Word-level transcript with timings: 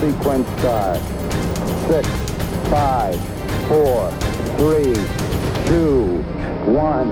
sequence 0.00 0.48
start. 0.58 0.98
Six, 1.88 2.08
five, 2.68 3.16
four, 3.68 4.10
three, 4.58 4.94
two, 5.66 6.22
one, 6.70 7.10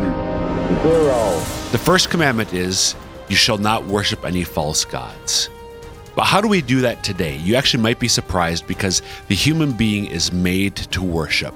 zero. 0.82 1.40
The 1.72 1.78
first 1.78 2.10
commandment 2.10 2.52
is, 2.52 2.94
You 3.28 3.36
shall 3.36 3.58
not 3.58 3.86
worship 3.86 4.24
any 4.24 4.45
false 4.45 4.84
gods. 4.84 5.48
But 6.14 6.24
how 6.24 6.41
do 6.41 6.48
we 6.48 6.60
do 6.60 6.82
that 6.82 7.02
today? 7.02 7.36
You 7.38 7.56
actually 7.56 7.82
might 7.82 7.98
be 7.98 8.06
surprised 8.06 8.66
because 8.66 9.02
the 9.28 9.34
human 9.34 9.73
being 9.73 10.06
is 10.06 10.32
made 10.32 10.77
to 10.77 11.02
worship. 11.02 11.55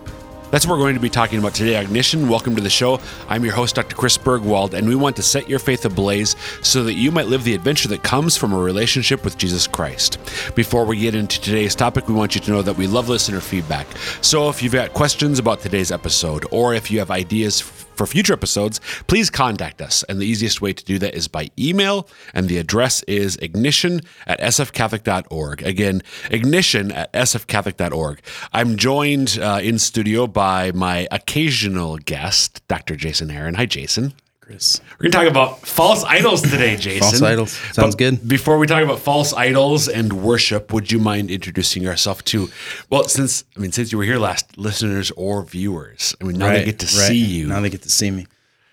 That's 0.51 0.67
what 0.67 0.79
we're 0.79 0.85
going 0.85 0.95
to 0.95 1.01
be 1.01 1.11
talking 1.11 1.39
about 1.39 1.55
today. 1.55 1.79
Ignition, 1.79 2.27
welcome 2.27 2.57
to 2.57 2.63
the 2.63 2.71
show. 2.71 3.01
I'm 3.29 3.45
your 3.45 3.53
host, 3.53 3.75
Dr. 3.75 3.95
Chris 3.95 4.17
Burgwald, 4.17 4.73
and 4.73 4.89
we 4.89 4.95
want 4.95 5.15
to 5.17 5.23
set 5.23 5.47
your 5.47 5.59
faith 5.59 5.85
ablaze 5.85 6.37
so 6.63 6.85
that 6.85 6.95
you 6.95 7.13
might 7.13 7.27
live 7.27 7.45
the 7.45 7.53
adventure 7.53 7.89
that 7.89 8.03
comes 8.03 8.35
from 8.35 8.55
a 8.55 8.59
relationship 8.59 9.25
with 9.25 9.37
Jesus 9.37 9.67
Christ. 9.67 10.19
Before 10.55 10.87
we 10.87 10.99
get 10.99 11.15
into 11.15 11.39
today's 11.39 11.75
topic, 11.75 12.09
we 12.09 12.15
want 12.15 12.35
you 12.35 12.41
to 12.41 12.51
know 12.51 12.63
that 12.63 12.79
we 12.79 12.87
love 12.87 13.11
listener 13.11 13.41
feedback. 13.41 13.87
So 14.23 14.49
if 14.49 14.63
you've 14.63 14.73
got 14.73 14.95
questions 14.95 15.39
about 15.39 15.61
today's 15.61 15.93
episode, 15.93 16.47
or 16.51 16.73
if 16.73 16.91
you 16.91 16.99
have 17.01 17.11
ideas 17.11 17.61
for 17.99 18.07
future 18.07 18.33
episodes, 18.33 18.81
please 19.09 19.29
contact 19.29 19.83
us. 19.83 20.05
And 20.05 20.21
the 20.21 20.27
easiest 20.27 20.63
way 20.63 20.73
to 20.73 20.85
do 20.85 20.99
that 21.01 21.15
is 21.15 21.29
by 21.29 21.51
email, 21.59 22.09
and 22.33 22.49
the 22.49 22.59
address 22.59 23.03
is 23.03 23.37
ignition 23.37 24.01
at 24.27 24.41
sfcatholic.org. 24.41 25.63
Again, 25.63 26.03
ignition 26.31 26.93
at 26.93 27.13
sfcatholic.org. 27.13 28.21
I'm 28.53 28.77
joined 28.77 29.39
uh, 29.43 29.61
in 29.63 29.79
studio 29.79 30.27
by 30.27 30.73
my 30.73 31.09
occasional 31.11 31.99
guest, 31.99 32.67
Dr. 32.69 32.97
Jason 32.97 33.29
Heron. 33.29 33.55
Hi, 33.55 33.67
Jason. 33.67 34.15
Chris. 34.49 34.81
We're 34.93 35.11
going 35.11 35.13
to 35.13 35.19
talk 35.19 35.27
about 35.27 35.67
false 35.69 36.05
idols 36.05 36.41
today, 36.41 36.75
Jason. 36.81 37.01
False 37.01 37.21
idols. 37.21 37.53
Sounds 37.75 37.95
But 37.95 37.99
good. 37.99 38.27
Before 38.27 38.57
we 38.57 38.67
talk 38.67 38.83
about 38.83 38.99
false 38.99 39.35
idols 39.35 39.89
and 39.89 40.11
worship, 40.11 40.73
would 40.73 40.91
you 40.91 40.99
mind 40.99 41.31
introducing 41.31 41.83
yourself 41.83 42.25
to, 42.27 42.49
well, 42.89 43.05
since, 43.05 43.45
I 43.55 43.61
mean, 43.61 43.73
since 43.73 43.93
you 43.93 43.99
were 43.99 44.05
here 44.05 44.17
last, 44.17 44.57
listeners 44.57 45.11
or 45.11 45.43
viewers, 45.43 46.17
I 46.19 46.25
mean, 46.25 46.39
now 46.39 46.51
they 46.51 46.65
get 46.65 46.79
to 46.79 46.87
right. 46.87 47.09
see 47.09 47.23
you. 47.23 47.47
Now 47.47 47.61
they 47.61 47.69
get 47.69 47.83
to 47.83 47.91
see 47.91 48.11
me. 48.11 48.27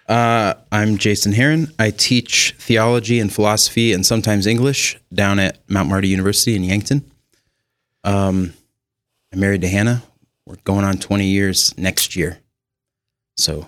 Uh, 0.07 0.53
I'm 0.71 0.97
Jason 0.97 1.33
Heron. 1.33 1.73
I 1.77 1.91
teach 1.91 2.55
theology 2.57 3.19
and 3.19 3.33
philosophy 3.33 3.91
and 3.91 4.05
sometimes 4.05 4.47
English 4.47 4.97
down 5.13 5.39
at 5.39 5.59
Mount 5.69 5.89
Marty 5.89 6.07
University 6.07 6.55
in 6.55 6.63
Yankton. 6.63 7.03
Um, 8.05 8.53
I'm 9.33 9.41
married 9.41 9.59
to 9.59 9.67
Hannah. 9.67 10.03
We're 10.45 10.55
going 10.63 10.85
on 10.85 10.99
20 10.99 11.25
years 11.25 11.77
next 11.77 12.15
year. 12.15 12.39
So 13.35 13.67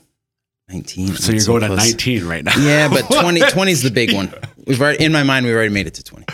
19. 0.70 1.08
So 1.16 1.32
you're 1.32 1.46
going 1.46 1.62
to 1.70 1.76
19 1.76 2.26
right 2.28 2.44
now. 2.44 2.54
Yeah, 2.60 2.90
but 2.90 3.02
20, 3.22 3.40
20 3.40 3.72
is 3.72 3.84
the 3.84 3.92
big 3.92 4.14
one. 4.14 4.34
We've 4.66 4.82
already, 4.82 5.04
in 5.04 5.12
my 5.12 5.24
mind, 5.24 5.46
we've 5.46 5.56
already 5.56 5.74
made 5.74 5.88
it 5.88 5.94
to 5.96 6.04
20. 6.04 6.26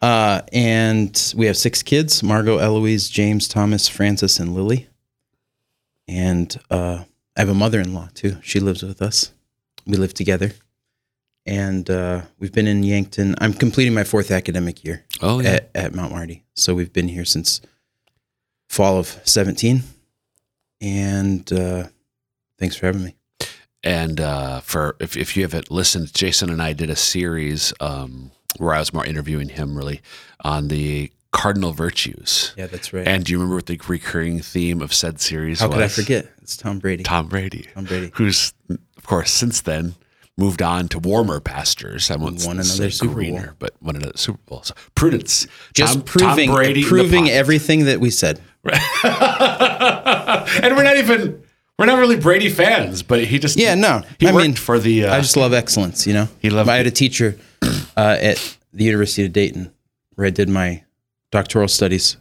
Uh, 0.00 0.40
and 0.52 1.32
we 1.36 1.46
have 1.46 1.56
six 1.56 1.82
kids 1.82 2.22
Margot, 2.22 2.58
Eloise, 2.58 3.08
James, 3.08 3.48
Thomas, 3.48 3.88
Francis, 3.88 4.38
and 4.38 4.54
Lily. 4.54 4.88
And 6.08 6.56
uh, 6.70 7.04
I 7.36 7.40
have 7.40 7.48
a 7.48 7.54
mother 7.54 7.80
in 7.80 7.92
law 7.92 8.08
too. 8.14 8.36
She 8.42 8.60
lives 8.60 8.82
with 8.82 9.02
us. 9.02 9.32
We 9.86 9.96
live 9.96 10.14
together. 10.14 10.52
And 11.44 11.88
uh, 11.90 12.22
we've 12.38 12.52
been 12.52 12.66
in 12.66 12.82
Yankton. 12.82 13.34
I'm 13.40 13.52
completing 13.52 13.94
my 13.94 14.04
fourth 14.04 14.30
academic 14.30 14.84
year 14.84 15.04
Oh, 15.22 15.40
yeah. 15.40 15.50
at, 15.50 15.70
at 15.74 15.94
Mount 15.94 16.12
Marty. 16.12 16.44
So 16.54 16.74
we've 16.74 16.92
been 16.92 17.08
here 17.08 17.24
since 17.24 17.60
fall 18.68 18.98
of 18.98 19.20
17. 19.24 19.82
And 20.80 21.52
uh, 21.52 21.84
thanks 22.58 22.76
for 22.76 22.86
having 22.86 23.04
me. 23.04 23.15
And 23.86 24.20
uh, 24.20 24.60
for 24.62 24.96
if, 24.98 25.16
if 25.16 25.36
you 25.36 25.44
haven't 25.44 25.70
listened, 25.70 26.12
Jason 26.12 26.50
and 26.50 26.60
I 26.60 26.72
did 26.72 26.90
a 26.90 26.96
series 26.96 27.72
um, 27.78 28.32
where 28.58 28.74
I 28.74 28.80
was 28.80 28.92
more 28.92 29.06
interviewing 29.06 29.48
him 29.48 29.76
really 29.76 30.00
on 30.40 30.66
the 30.66 31.12
cardinal 31.30 31.72
virtues. 31.72 32.52
Yeah, 32.56 32.66
that's 32.66 32.92
right. 32.92 33.06
And 33.06 33.24
do 33.24 33.30
you 33.30 33.38
remember 33.38 33.54
what 33.54 33.66
the 33.66 33.80
recurring 33.86 34.40
theme 34.40 34.82
of 34.82 34.92
said 34.92 35.20
series 35.20 35.60
How 35.60 35.68
was? 35.68 35.74
could 35.76 35.84
I 35.84 35.88
forget? 35.88 36.26
It's 36.42 36.56
Tom 36.56 36.80
Brady. 36.80 37.04
Tom 37.04 37.28
Brady. 37.28 37.68
Tom 37.74 37.84
Brady. 37.84 38.10
Who's, 38.14 38.52
of 38.68 39.06
course, 39.06 39.30
since 39.30 39.60
then 39.60 39.94
moved 40.36 40.62
on 40.62 40.88
to 40.88 40.98
warmer 40.98 41.38
pastures. 41.38 42.10
I 42.10 42.16
won't 42.16 42.44
Won 42.44 42.56
another 42.58 42.90
Super 42.90 43.22
Bowl. 43.22 43.40
but 43.60 43.80
won 43.80 43.94
another 43.94 44.16
Super 44.16 44.40
Bowl. 44.46 44.64
So 44.64 44.74
prudence. 44.96 45.46
Just 45.74 45.94
Tom, 45.94 46.02
proving, 46.02 46.50
Tom 46.50 46.82
proving 46.82 47.30
everything 47.30 47.84
that 47.84 48.00
we 48.00 48.10
said. 48.10 48.40
and 48.64 48.74
we're 50.76 50.82
not 50.82 50.96
even 50.96 51.40
we're 51.78 51.86
not 51.86 51.98
really 51.98 52.16
Brady 52.16 52.48
fans, 52.48 53.02
but 53.02 53.24
he 53.24 53.38
just 53.38 53.58
Yeah, 53.58 53.74
no. 53.74 54.02
he 54.18 54.26
I 54.28 54.32
worked 54.32 54.46
mean, 54.46 54.56
for 54.56 54.78
the 54.78 55.04
uh, 55.06 55.14
I 55.16 55.20
just 55.20 55.36
love 55.36 55.52
excellence, 55.52 56.06
you 56.06 56.14
know. 56.14 56.28
He 56.40 56.50
loved 56.50 56.68
I 56.68 56.76
had 56.76 56.86
a 56.86 56.90
teacher 56.90 57.38
uh, 57.96 58.16
at 58.20 58.56
the 58.72 58.84
University 58.84 59.24
of 59.24 59.32
Dayton 59.32 59.72
where 60.14 60.26
I 60.26 60.30
did 60.30 60.48
my 60.48 60.84
doctoral 61.30 61.68
studies, 61.68 62.16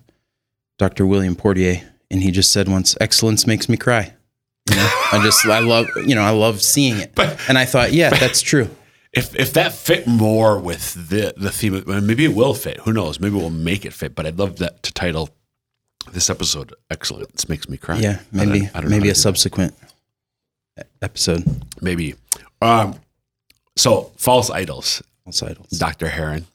Dr. 0.78 1.06
William 1.06 1.36
Portier, 1.36 1.82
and 2.12 2.22
he 2.24 2.32
just 2.32 2.52
said 2.52 2.68
once, 2.68 2.96
"Excellence 3.00 3.48
makes 3.48 3.70
me 3.70 3.78
cry." 3.78 4.14
You 4.70 4.76
know, 4.78 4.90
I 5.14 5.20
just 5.24 5.46
I 5.46 5.60
love 5.60 5.88
you 6.06 6.16
know 6.16 6.22
I 6.24 6.32
love 6.32 6.62
seeing 6.62 6.98
it, 6.98 7.14
But- 7.16 7.38
and 7.48 7.58
I 7.58 7.66
thought, 7.66 7.94
yeah, 7.94 8.10
that's 8.10 8.42
true. 8.42 8.70
if 9.14 9.34
if 9.36 9.54
that 9.54 9.74
fit 9.74 10.06
more 10.08 10.60
with 10.60 10.94
the 11.10 11.34
the 11.38 11.52
theme, 11.52 11.82
maybe 12.06 12.26
it 12.26 12.36
will 12.36 12.54
fit. 12.54 12.80
Who 12.82 12.92
knows? 12.92 13.20
Maybe 13.20 13.36
we'll 13.36 13.50
make 13.52 13.86
it 13.86 13.94
fit. 13.94 14.16
But 14.16 14.26
I'd 14.26 14.38
love 14.40 14.58
that 14.58 14.84
to 14.84 14.92
title 14.92 15.30
this 16.14 16.30
episode 16.30 16.74
excellent. 16.90 17.32
This 17.34 17.48
Makes 17.50 17.70
Me 17.70 17.78
Cry." 17.78 17.98
Yeah, 18.00 18.20
I 18.34 18.38
don't- 18.38 18.50
maybe 18.50 18.66
I 18.74 18.82
don't 18.82 18.84
know 18.86 18.90
maybe 18.98 19.10
a 19.10 19.16
subsequent 19.16 19.74
e- 20.80 20.84
episode. 21.02 21.44
maybe. 21.82 22.16
Um, 22.62 23.00
so 23.76 24.12
false 24.18 24.50
idols, 24.50 25.02
False 25.24 25.44
idols. 25.44 25.70
Doctor 25.70 26.08
Heron. 26.10 26.46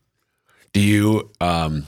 Do 0.72 0.80
you 0.80 1.30
um? 1.40 1.86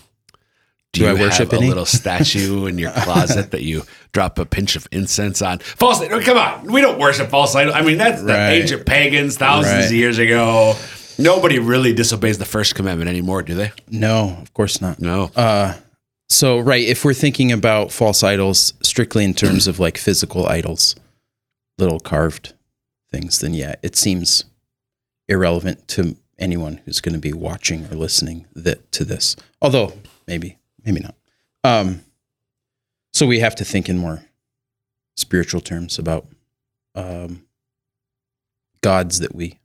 Do, 0.92 1.00
Do 1.00 1.06
you 1.06 1.10
I 1.16 1.20
worship 1.20 1.52
a 1.54 1.56
any? 1.56 1.68
little 1.68 1.86
statue 1.86 2.66
in 2.66 2.76
your 2.76 2.90
closet 2.96 3.50
that 3.52 3.62
you 3.62 3.84
drop 4.12 4.38
a 4.38 4.44
pinch 4.44 4.76
of 4.76 4.86
incense 4.92 5.40
on? 5.40 5.60
False 5.60 6.02
idol. 6.02 6.20
Come 6.20 6.36
on, 6.36 6.70
we 6.70 6.82
don't 6.82 6.98
worship 6.98 7.30
false 7.30 7.54
idols. 7.54 7.74
I 7.74 7.80
mean, 7.80 7.96
that's 7.96 8.20
the 8.20 8.34
Right. 8.34 8.50
ancient 8.60 8.84
pagans 8.84 9.38
thousands 9.38 9.74
Right. 9.74 9.84
of 9.86 9.92
years 9.92 10.18
ago. 10.18 10.76
Nobody 11.18 11.58
really 11.58 11.94
disobeys 11.94 12.36
the 12.36 12.44
first 12.44 12.74
commandment 12.74 13.08
anymore, 13.08 13.42
do 13.42 13.54
they? 13.54 13.72
No, 13.88 14.36
of 14.42 14.52
course 14.52 14.82
not. 14.82 15.00
No. 15.00 15.30
Uh, 15.34 15.74
so 16.32 16.58
right, 16.58 16.82
if 16.82 17.04
we're 17.04 17.14
thinking 17.14 17.52
about 17.52 17.92
false 17.92 18.22
idols 18.22 18.74
strictly 18.82 19.24
in 19.24 19.34
terms 19.34 19.66
of 19.66 19.78
like 19.78 19.98
physical 19.98 20.46
idols, 20.46 20.96
little 21.78 22.00
carved 22.00 22.54
things, 23.10 23.40
then 23.40 23.54
yeah, 23.54 23.74
it 23.82 23.96
seems 23.96 24.44
irrelevant 25.28 25.86
to 25.88 26.16
anyone 26.38 26.80
who's 26.84 27.00
going 27.00 27.14
to 27.14 27.20
be 27.20 27.32
watching 27.32 27.86
or 27.86 27.96
listening 27.96 28.46
that 28.54 28.90
to 28.92 29.04
this. 29.04 29.36
Although 29.60 29.92
maybe, 30.26 30.58
maybe 30.84 31.00
not. 31.00 31.14
Um, 31.64 32.02
so 33.12 33.26
we 33.26 33.40
have 33.40 33.54
to 33.56 33.64
think 33.64 33.88
in 33.88 33.98
more 33.98 34.24
spiritual 35.16 35.60
terms 35.60 35.98
about 35.98 36.26
um, 36.94 37.44
gods 38.80 39.20
that 39.20 39.34
we 39.34 39.58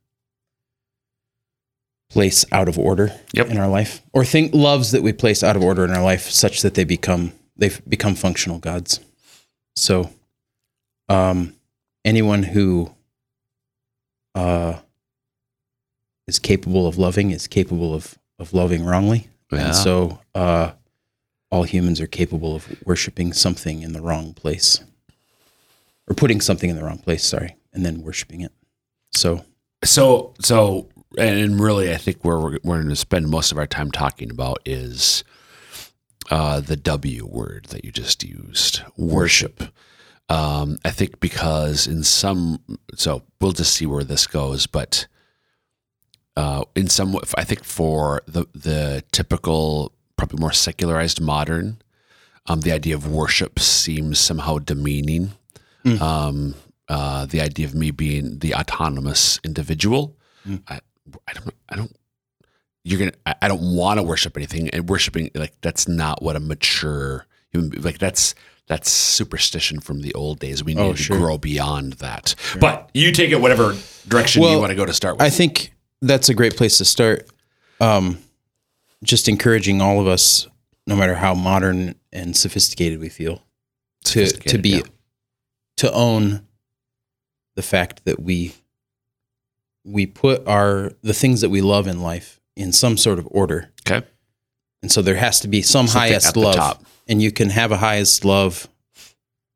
place 2.10 2.44
out 2.52 2.68
of 2.68 2.78
order 2.78 3.12
Yep. 3.34 3.48
in 3.48 3.58
our 3.58 3.68
life 3.68 4.00
or 4.12 4.24
think 4.24 4.54
loves 4.54 4.92
that 4.92 5.02
we 5.02 5.12
place 5.12 5.42
out 5.42 5.56
of 5.56 5.62
order 5.62 5.84
in 5.84 5.90
our 5.90 6.02
life 6.02 6.30
such 6.30 6.62
that 6.62 6.74
they 6.74 6.84
become 6.84 7.32
they've 7.56 7.80
become 7.88 8.14
functional 8.14 8.58
gods 8.58 9.00
so 9.76 10.10
um 11.10 11.54
anyone 12.04 12.42
who 12.44 12.90
uh 14.34 14.78
is 16.26 16.38
capable 16.38 16.86
of 16.86 16.98
loving 16.98 17.30
is 17.30 17.46
capable 17.46 17.94
of 17.94 18.18
of 18.38 18.52
loving 18.54 18.84
wrongly 18.84 19.28
Yeah. 19.52 19.66
and 19.66 19.74
so 19.76 20.20
uh 20.34 20.72
all 21.50 21.64
humans 21.64 22.00
are 22.00 22.06
capable 22.06 22.54
of 22.54 22.66
worshiping 22.86 23.32
something 23.32 23.82
in 23.82 23.92
the 23.92 24.00
wrong 24.02 24.32
place 24.34 24.80
or 26.06 26.14
putting 26.14 26.40
something 26.40 26.70
in 26.70 26.76
the 26.76 26.84
wrong 26.84 26.98
place 26.98 27.24
sorry 27.24 27.56
and 27.72 27.84
then 27.84 28.02
worshiping 28.02 28.40
it 28.40 28.52
so 29.12 29.44
So, 29.84 30.34
so, 30.40 30.88
and 31.18 31.60
really, 31.60 31.92
I 31.92 31.96
think 31.96 32.24
where 32.24 32.38
we're, 32.38 32.58
we're 32.62 32.76
going 32.76 32.88
to 32.88 32.96
spend 32.96 33.28
most 33.28 33.52
of 33.52 33.58
our 33.58 33.66
time 33.66 33.90
talking 33.90 34.30
about 34.30 34.60
is 34.64 35.24
uh, 36.30 36.60
the 36.60 36.76
W 36.76 37.26
word 37.26 37.66
that 37.70 37.84
you 37.84 37.92
just 37.92 38.22
used, 38.22 38.82
worship. 38.96 39.62
Um, 40.28 40.78
I 40.84 40.90
think 40.90 41.20
because 41.20 41.86
in 41.86 42.02
some, 42.02 42.60
so 42.94 43.22
we'll 43.40 43.52
just 43.52 43.74
see 43.74 43.86
where 43.86 44.04
this 44.04 44.26
goes, 44.26 44.66
but 44.66 45.06
uh, 46.36 46.64
in 46.74 46.88
some, 46.88 47.16
I 47.36 47.44
think 47.44 47.64
for 47.64 48.22
the 48.26 48.46
the 48.54 49.02
typical, 49.10 49.92
probably 50.16 50.40
more 50.40 50.52
secularized 50.52 51.20
modern, 51.20 51.78
um, 52.46 52.60
the 52.60 52.72
idea 52.72 52.94
of 52.94 53.10
worship 53.10 53.58
seems 53.58 54.18
somehow 54.18 54.58
demeaning. 54.58 55.32
Mm. 55.84 56.00
Um, 56.00 56.54
uh, 56.88 57.26
the 57.26 57.40
idea 57.40 57.66
of 57.66 57.74
me 57.74 57.90
being 57.90 58.38
the 58.38 58.54
autonomous 58.54 59.40
individual. 59.44 60.16
Mm. 60.46 60.62
I, 60.68 60.80
I 61.26 61.32
don't, 61.32 61.54
I 61.68 61.76
don't, 61.76 61.96
you're 62.84 62.98
gonna, 62.98 63.12
I, 63.26 63.34
I 63.42 63.48
don't 63.48 63.76
want 63.76 63.98
to 63.98 64.02
worship 64.02 64.36
anything, 64.36 64.70
and 64.70 64.88
worshiping 64.88 65.30
like 65.34 65.54
that's 65.60 65.88
not 65.88 66.22
what 66.22 66.36
a 66.36 66.40
mature 66.40 67.26
human 67.50 67.82
like. 67.82 67.98
That's 67.98 68.34
that's 68.66 68.90
superstition 68.90 69.80
from 69.80 70.02
the 70.02 70.14
old 70.14 70.38
days. 70.38 70.62
We 70.62 70.74
need 70.74 70.82
Oh, 70.82 70.92
to 70.92 71.08
grow 71.08 71.38
beyond 71.38 71.94
that. 71.94 72.34
But 72.60 72.90
you 72.94 73.12
take 73.12 73.30
it 73.30 73.40
whatever 73.40 73.74
direction 74.06 74.42
you 74.42 74.58
want 74.58 74.70
to 74.70 74.76
go 74.76 74.84
to 74.84 74.92
start 74.92 75.16
with. 75.16 75.22
I 75.22 75.30
think 75.30 75.72
that's 76.02 76.28
a 76.28 76.34
great 76.34 76.56
place 76.56 76.78
to 76.78 76.84
start. 76.84 77.28
Um, 77.80 78.18
just 79.02 79.28
encouraging 79.28 79.80
all 79.80 80.00
of 80.00 80.06
us 80.06 80.46
no 80.86 80.96
matter 80.96 81.14
how 81.14 81.34
modern 81.34 81.94
and 82.12 82.36
sophisticated 82.36 83.00
we 83.00 83.08
feel, 83.08 83.42
to 84.04 84.26
to 84.26 84.58
be 84.58 84.70
yeah. 84.70 84.82
to 85.76 85.92
own 85.92 86.46
the 87.54 87.62
fact 87.62 88.04
that 88.04 88.20
we 88.20 88.54
we 89.88 90.06
put 90.06 90.46
our 90.46 90.92
the 91.02 91.14
things 91.14 91.40
that 91.40 91.48
we 91.50 91.60
love 91.60 91.86
in 91.86 92.00
life 92.02 92.40
in 92.56 92.72
some 92.72 92.96
sort 92.96 93.18
of 93.18 93.26
order. 93.30 93.70
Okay. 93.88 94.06
And 94.82 94.92
so 94.92 95.02
there 95.02 95.16
has 95.16 95.40
to 95.40 95.48
be 95.48 95.62
some 95.62 95.86
Something 95.86 96.10
highest 96.10 96.36
love. 96.36 96.54
top. 96.54 96.84
And 97.08 97.22
you 97.22 97.32
can 97.32 97.50
have 97.50 97.72
a 97.72 97.78
highest 97.78 98.24
love 98.24 98.68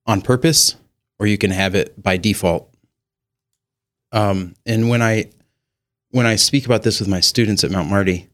on 0.06 0.22
purpose 0.22 0.76
or 1.18 1.26
you 1.26 1.38
can 1.38 1.50
have 1.50 1.74
it 1.74 2.00
by 2.02 2.16
default. 2.16 2.68
Um, 4.10 4.54
and 4.66 4.88
when 4.88 5.02
I 5.02 5.30
when 6.10 6.26
I 6.26 6.36
speak 6.36 6.66
about 6.66 6.82
this 6.82 6.98
with 7.00 7.08
my 7.08 7.20
students 7.20 7.64
at 7.64 7.70
Mount 7.70 7.88
Marty, 7.88 8.28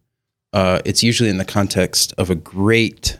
uh, 0.52 0.80
it's 0.84 1.02
usually 1.02 1.28
in 1.30 1.38
the 1.38 1.44
context 1.44 2.12
of 2.18 2.30
a 2.30 2.34
great 2.34 3.18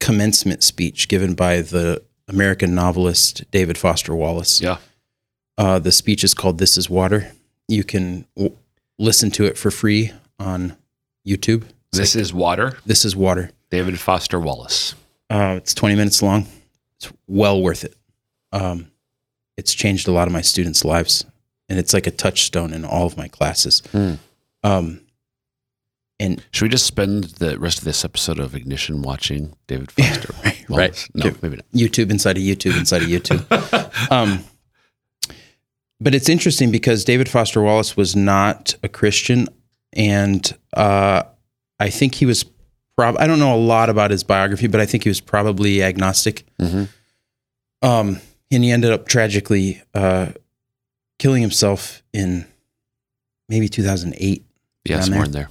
commencement 0.00 0.62
speech 0.62 1.08
given 1.08 1.34
by 1.34 1.60
the 1.60 2.02
American 2.28 2.74
novelist 2.74 3.50
David 3.50 3.76
Foster 3.78 4.14
Wallace. 4.14 4.60
Yeah. 4.60 4.76
Uh, 5.56 5.78
the 5.78 5.90
speech 5.90 6.22
is 6.22 6.34
called 6.34 6.58
"This 6.58 6.76
Is 6.76 6.88
Water." 6.90 7.32
You 7.68 7.84
can 7.84 8.26
w- 8.36 8.56
listen 8.98 9.30
to 9.32 9.44
it 9.44 9.56
for 9.58 9.70
free 9.70 10.12
on 10.38 10.76
YouTube. 11.26 11.64
This 11.92 12.16
is 12.16 12.32
water. 12.32 12.78
This 12.86 13.04
is 13.04 13.14
water. 13.14 13.50
David 13.70 13.98
Foster 14.00 14.40
Wallace. 14.40 14.94
Uh, 15.30 15.54
it's 15.58 15.74
20 15.74 15.94
minutes 15.94 16.22
long. 16.22 16.46
It's 16.96 17.12
well 17.26 17.60
worth 17.62 17.84
it. 17.84 17.94
Um, 18.52 18.90
it's 19.56 19.74
changed 19.74 20.08
a 20.08 20.12
lot 20.12 20.26
of 20.26 20.32
my 20.32 20.40
students' 20.40 20.84
lives, 20.84 21.24
and 21.68 21.78
it's 21.78 21.92
like 21.92 22.06
a 22.06 22.10
touchstone 22.10 22.72
in 22.72 22.84
all 22.84 23.06
of 23.06 23.16
my 23.16 23.28
classes. 23.28 23.82
Hmm. 23.92 24.14
Um, 24.64 25.00
and 26.20 26.42
Should 26.50 26.64
we 26.64 26.68
just 26.70 26.86
spend 26.86 27.24
the 27.24 27.58
rest 27.58 27.78
of 27.78 27.84
this 27.84 28.04
episode 28.04 28.38
of 28.40 28.54
Ignition 28.54 29.02
watching 29.02 29.54
David 29.66 29.90
Foster? 29.92 30.32
right, 30.44 30.64
Wallace? 30.68 31.08
right. 31.14 31.24
No, 31.24 31.36
maybe 31.42 31.56
not. 31.56 31.66
YouTube 31.72 32.10
inside 32.10 32.36
of 32.36 32.42
YouTube 32.42 32.76
inside 32.78 33.02
of 33.02 33.08
YouTube. 33.08 34.10
um, 34.10 34.42
but 36.00 36.14
it's 36.14 36.28
interesting 36.28 36.70
because 36.70 37.04
David 37.04 37.28
Foster 37.28 37.60
Wallace 37.62 37.96
was 37.96 38.14
not 38.14 38.74
a 38.82 38.88
Christian, 38.88 39.48
and 39.92 40.56
uh, 40.74 41.22
I 41.78 41.90
think 41.90 42.14
he 42.16 42.26
was. 42.26 42.44
Prob- 42.96 43.16
I 43.18 43.26
don't 43.26 43.38
know 43.38 43.54
a 43.54 43.56
lot 43.56 43.90
about 43.90 44.10
his 44.10 44.24
biography, 44.24 44.66
but 44.66 44.80
I 44.80 44.86
think 44.86 45.04
he 45.04 45.08
was 45.08 45.20
probably 45.20 45.82
agnostic. 45.82 46.44
Mhm. 46.60 46.88
Um, 47.80 48.20
and 48.50 48.64
he 48.64 48.70
ended 48.72 48.90
up 48.90 49.06
tragically 49.06 49.80
uh, 49.94 50.32
killing 51.18 51.42
himself 51.42 52.02
in 52.12 52.44
maybe 53.48 53.68
2008. 53.68 54.44
Yeah, 54.84 55.00
somewhere 55.00 55.24
in 55.26 55.32
there. 55.32 55.48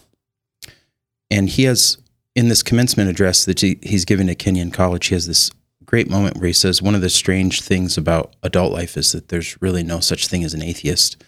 And 1.30 1.48
he 1.50 1.64
has, 1.64 1.98
in 2.36 2.48
this 2.48 2.64
commencement 2.64 3.10
address 3.10 3.46
that 3.46 3.60
he, 3.62 3.78
he's 3.82 4.04
giving 4.06 4.30
at 4.30 4.40
Kenyon 4.40 4.72
College, 4.72 5.08
he 5.08 5.16
has 5.16 5.28
this 5.28 5.52
great 5.88 6.10
moment 6.10 6.38
where 6.38 6.48
he 6.48 6.54
says, 6.54 6.82
One 6.82 6.94
of 6.94 7.02
the 7.02 7.10
strange 7.10 7.62
things 7.62 7.98
about 7.98 8.36
adult 8.44 8.72
life 8.72 8.96
is 8.96 9.12
that 9.14 9.30
there's 9.30 9.60
really 9.62 9.84
no 9.84 10.00
such 10.00 10.28
thing 10.28 10.44
as 10.44 10.54
an 10.54 10.62
atheist. 10.62 11.24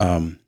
Um, 0.00 0.38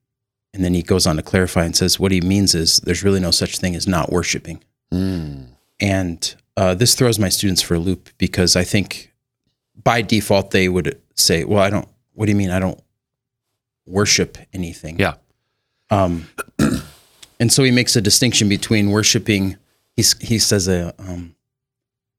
and 0.53 0.63
then 0.63 0.75
he 0.75 0.83
goes 0.83 1.07
on 1.07 1.17
to 1.17 1.23
clarify 1.23 1.65
and 1.65 1.75
says, 1.75 1.99
What 1.99 2.13
he 2.13 2.21
means 2.21 2.55
is 2.55 2.81
there's 2.81 3.03
really 3.03 3.21
no 3.21 3.31
such 3.31 3.59
thing 3.59 3.75
as 3.75 3.89
not 3.89 4.13
worshiping. 4.13 4.63
Mm. 4.93 5.47
And 5.81 6.35
uh, 6.57 6.75
this 6.75 6.95
throws 6.95 7.19
my 7.19 7.31
students 7.31 7.63
for 7.63 7.75
a 7.75 7.79
loop 7.79 8.11
because 8.19 8.57
I 8.57 8.65
think 8.65 9.13
by 9.83 10.03
default 10.03 10.51
they 10.51 10.69
would 10.69 11.01
say, 11.15 11.45
"Well, 11.45 11.63
I 11.63 11.71
don't. 11.71 11.89
What 12.13 12.27
do 12.27 12.33
you 12.33 12.37
mean? 12.37 12.51
I 12.51 12.59
don't 12.59 12.81
worship 13.87 14.37
anything." 14.53 14.99
Yeah. 14.99 15.15
Um, 15.91 16.29
and 17.41 17.53
so 17.53 17.63
he 17.63 17.71
makes 17.71 17.97
a 17.97 18.01
distinction 18.01 18.49
between 18.49 18.91
worshiping. 18.91 19.57
He's, 19.97 20.19
he 20.19 20.39
says 20.39 20.69
a 20.69 20.95
um, 20.99 21.35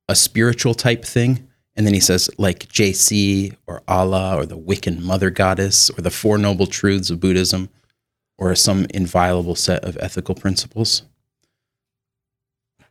a 0.09 0.15
spiritual 0.15 0.74
type 0.74 1.06
thing, 1.06 1.48
and 1.75 1.86
then 1.86 1.94
he 1.94 2.00
says 2.00 2.30
like 2.38 2.68
JC 2.68 3.56
or 3.68 3.81
Allah 3.88 4.36
or 4.36 4.45
the 4.45 4.57
Wiccan 4.57 5.01
Mother 5.01 5.30
Goddess 5.30 5.89
or 5.92 6.01
the 6.01 6.12
Four 6.12 6.38
Noble 6.38 6.68
Truths 6.68 7.09
of 7.09 7.19
Buddhism, 7.19 7.69
or 8.38 8.53
some 8.56 8.86
inviolable 8.94 9.56
set 9.56 9.83
of 9.83 9.98
ethical 10.01 10.36
principles 10.36 11.03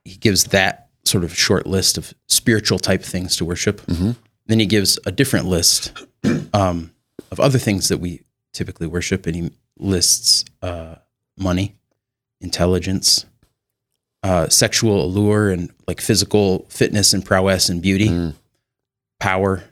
he 0.04 0.16
gives 0.16 0.44
that 0.44 0.88
sort 1.04 1.24
of 1.24 1.36
short 1.36 1.66
list 1.66 1.98
of 1.98 2.14
spiritual 2.28 2.78
type 2.78 3.02
things 3.02 3.36
to 3.36 3.44
worship. 3.44 3.80
Mhm. 3.86 4.16
Then 4.46 4.58
he 4.58 4.66
gives 4.66 4.98
a 5.06 5.12
different 5.12 5.46
list 5.46 5.92
um, 6.52 6.92
of 7.30 7.40
other 7.40 7.58
things 7.58 7.88
that 7.88 7.98
we 7.98 8.22
typically 8.52 8.86
worship, 8.86 9.26
and 9.26 9.36
he 9.36 9.50
lists 9.78 10.44
uh, 10.62 10.96
money, 11.36 11.76
intelligence, 12.40 13.26
uh, 14.22 14.48
sexual 14.48 15.04
allure, 15.04 15.50
and 15.50 15.70
like 15.86 16.00
physical 16.00 16.66
fitness 16.68 17.12
and 17.12 17.24
prowess 17.24 17.68
and 17.68 17.80
beauty, 17.82 18.08
Mm. 18.08 18.34
power. 19.18 19.64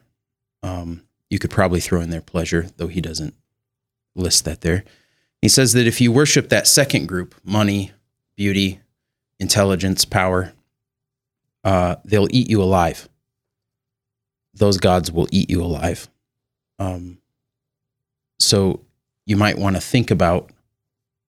Um, 0.62 1.02
you 1.30 1.38
could 1.38 1.50
probably 1.50 1.80
throw 1.80 2.00
in 2.00 2.10
there 2.10 2.20
pleasure, 2.22 2.68
though 2.78 2.88
he 2.88 3.00
doesn't 3.00 3.34
list 4.16 4.44
that 4.46 4.62
there. 4.62 4.84
He 5.42 5.48
says 5.48 5.72
that 5.74 5.86
if 5.86 6.00
you 6.00 6.10
worship 6.10 6.48
that 6.48 6.66
second 6.66 7.06
group, 7.06 7.34
money, 7.44 7.92
beauty, 8.36 8.80
intelligence, 9.38 10.04
power, 10.04 10.52
uh, 11.64 11.96
they'll 12.04 12.26
eat 12.30 12.48
you 12.50 12.62
alive. 12.62 13.08
Those 14.54 14.78
gods 14.78 15.12
will 15.12 15.28
eat 15.30 15.50
you 15.50 15.62
alive. 15.62 16.08
Um, 16.80 17.18
so 18.40 18.80
you 19.26 19.36
might 19.36 19.58
want 19.58 19.76
to 19.76 19.80
think 19.82 20.10
about 20.10 20.50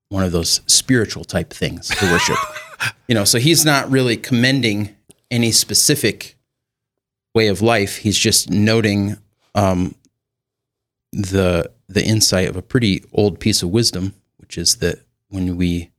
one 0.08 0.25
of 0.25 0.32
those 0.32 0.61
spiritual 0.67 1.25
type 1.25 1.50
things 1.52 1.88
to 1.88 2.11
worship. 2.11 2.37
you 3.09 3.15
know, 3.15 3.25
so 3.25 3.38
he's 3.38 3.65
not 3.65 3.91
really 3.91 4.17
commending 4.17 4.94
any 5.31 5.53
specific 5.53 6.37
way 7.35 7.49
of 7.49 7.62
life. 7.62 7.99
He's 7.99 8.19
just 8.19 8.50
noting 8.50 9.17
um, 9.55 9.94
the 11.12 11.71
the 11.88 12.05
insight 12.05 12.49
of 12.49 12.56
a 12.56 12.62
pretty 12.62 13.05
old 13.12 13.41
piece 13.41 13.62
of 13.62 13.71
wisdom, 13.71 14.15
which 14.38 14.56
is 14.56 14.77
that 14.77 15.00
when 15.29 15.56
we 15.56 15.91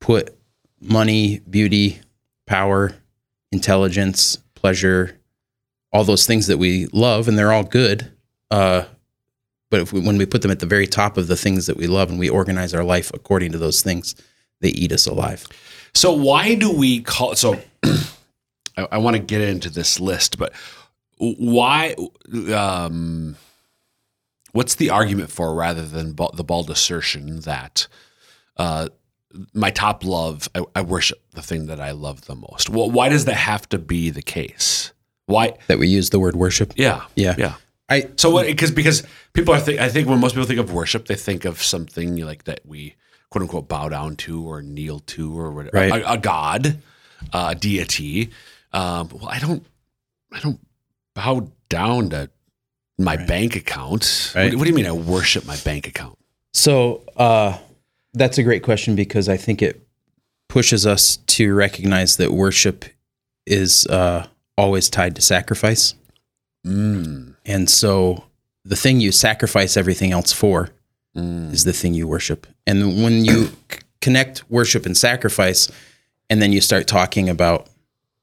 put 0.00 0.36
money, 0.80 1.40
beauty, 1.48 2.00
power, 2.46 2.94
intelligence, 3.52 4.38
pleasure, 4.54 5.18
all 5.92 6.04
those 6.04 6.26
things 6.26 6.46
that 6.46 6.58
we 6.58 6.86
love, 6.86 7.28
and 7.28 7.38
they're 7.38 7.52
all 7.52 7.64
good. 7.64 8.10
Uh, 8.50 8.84
but 9.70 9.80
if 9.80 9.92
we, 9.92 10.00
when 10.00 10.16
we 10.16 10.26
put 10.26 10.42
them 10.42 10.50
at 10.50 10.60
the 10.60 10.66
very 10.66 10.86
top 10.86 11.16
of 11.16 11.26
the 11.26 11.36
things 11.36 11.66
that 11.66 11.76
we 11.76 11.86
love 11.86 12.08
and 12.10 12.18
we 12.18 12.28
organize 12.28 12.74
our 12.74 12.84
life 12.84 13.10
according 13.12 13.52
to 13.52 13.58
those 13.58 13.82
things, 13.82 14.14
they 14.60 14.70
eat 14.70 14.92
us 14.92 15.06
alive. 15.06 15.46
So 15.94 16.12
why 16.12 16.54
do 16.54 16.70
we 16.72 17.00
call 17.02 17.34
so 17.36 17.60
I, 18.76 18.88
I 18.92 18.98
want 18.98 19.16
to 19.16 19.22
get 19.22 19.40
into 19.40 19.70
this 19.70 20.00
list, 20.00 20.38
but 20.38 20.52
why 21.18 21.94
um 22.52 23.36
what's 24.52 24.74
the 24.74 24.90
argument 24.90 25.30
for 25.30 25.54
rather 25.54 25.86
than 25.86 26.12
ba- 26.12 26.28
the 26.34 26.44
bald 26.44 26.70
assertion 26.70 27.40
that 27.40 27.86
uh 28.56 28.88
my 29.52 29.70
top 29.70 30.04
love 30.04 30.48
I, 30.54 30.64
I 30.74 30.82
worship 30.82 31.20
the 31.32 31.42
thing 31.42 31.66
that 31.66 31.80
I 31.80 31.92
love 31.92 32.22
the 32.26 32.34
most. 32.36 32.68
Well, 32.70 32.90
why 32.90 33.08
does 33.08 33.24
that 33.26 33.34
have 33.36 33.68
to 33.70 33.78
be 33.78 34.10
the 34.10 34.22
case? 34.22 34.92
Why 35.26 35.54
That 35.68 35.78
we 35.78 35.88
use 35.88 36.10
the 36.10 36.20
word 36.20 36.36
worship. 36.36 36.74
yeah. 36.76 37.04
Yeah. 37.16 37.34
Yeah. 37.38 37.54
I 37.88 38.08
So 38.16 38.30
what? 38.30 38.46
Because 38.46 38.70
because 38.70 39.02
people 39.32 39.54
are 39.54 39.60
think 39.60 39.80
I 39.80 39.88
think 39.88 40.08
when 40.08 40.18
most 40.20 40.32
people 40.32 40.46
think 40.46 40.60
of 40.60 40.72
worship, 40.72 41.06
they 41.06 41.14
think 41.16 41.44
of 41.44 41.62
something 41.62 42.16
like 42.18 42.44
that 42.44 42.60
we 42.66 42.94
quote 43.34 43.42
unquote 43.42 43.66
bow 43.66 43.88
down 43.88 44.14
to 44.14 44.44
or 44.46 44.62
kneel 44.62 45.00
to 45.00 45.36
or 45.36 45.50
whatever, 45.50 45.76
Right. 45.76 45.90
a, 46.02 46.12
a 46.12 46.18
god, 46.18 46.78
a 47.32 47.56
deity. 47.56 48.30
Um, 48.72 49.08
well, 49.12 49.28
I 49.28 49.40
don't, 49.40 49.66
I 50.32 50.38
don't 50.38 50.60
bow 51.16 51.48
down 51.68 52.10
to 52.10 52.30
my 52.96 53.16
bank 53.16 53.56
account. 53.56 54.30
What, 54.34 54.40
Right. 54.40 54.50
do- 54.52 54.58
what 54.58 54.62
do 54.64 54.70
you 54.70 54.76
mean? 54.76 54.86
I 54.86 54.92
worship 54.92 55.44
my 55.46 55.56
bank 55.56 55.88
account? 55.88 56.16
So 56.52 57.02
uh, 57.16 57.58
that's 58.12 58.38
a 58.38 58.44
great 58.44 58.62
question 58.62 58.94
because 58.94 59.28
I 59.28 59.36
think 59.36 59.62
it 59.62 59.84
pushes 60.48 60.86
us 60.86 61.16
to 61.16 61.52
recognize 61.54 62.16
that 62.18 62.30
worship 62.30 62.84
is 63.46 63.84
uh, 63.88 64.28
always 64.56 64.88
tied 64.88 65.16
to 65.16 65.22
sacrifice. 65.22 65.94
Mm, 66.64 67.34
And 67.44 67.68
so 67.68 68.22
the 68.64 68.76
thing 68.76 69.00
you 69.00 69.10
sacrifice 69.10 69.76
everything 69.76 70.12
else 70.12 70.32
for 70.32 70.70
mm. 71.16 71.52
is 71.52 71.64
the 71.64 71.72
thing 71.72 71.94
you 71.94 72.06
worship. 72.06 72.46
And 72.66 73.02
when 73.02 73.24
you 73.24 73.50
connect 74.00 74.48
worship 74.50 74.86
and 74.86 74.96
sacrifice, 74.96 75.70
and 76.28 76.40
then 76.40 76.52
you 76.52 76.60
start 76.60 76.86
talking 76.86 77.28
about 77.28 77.68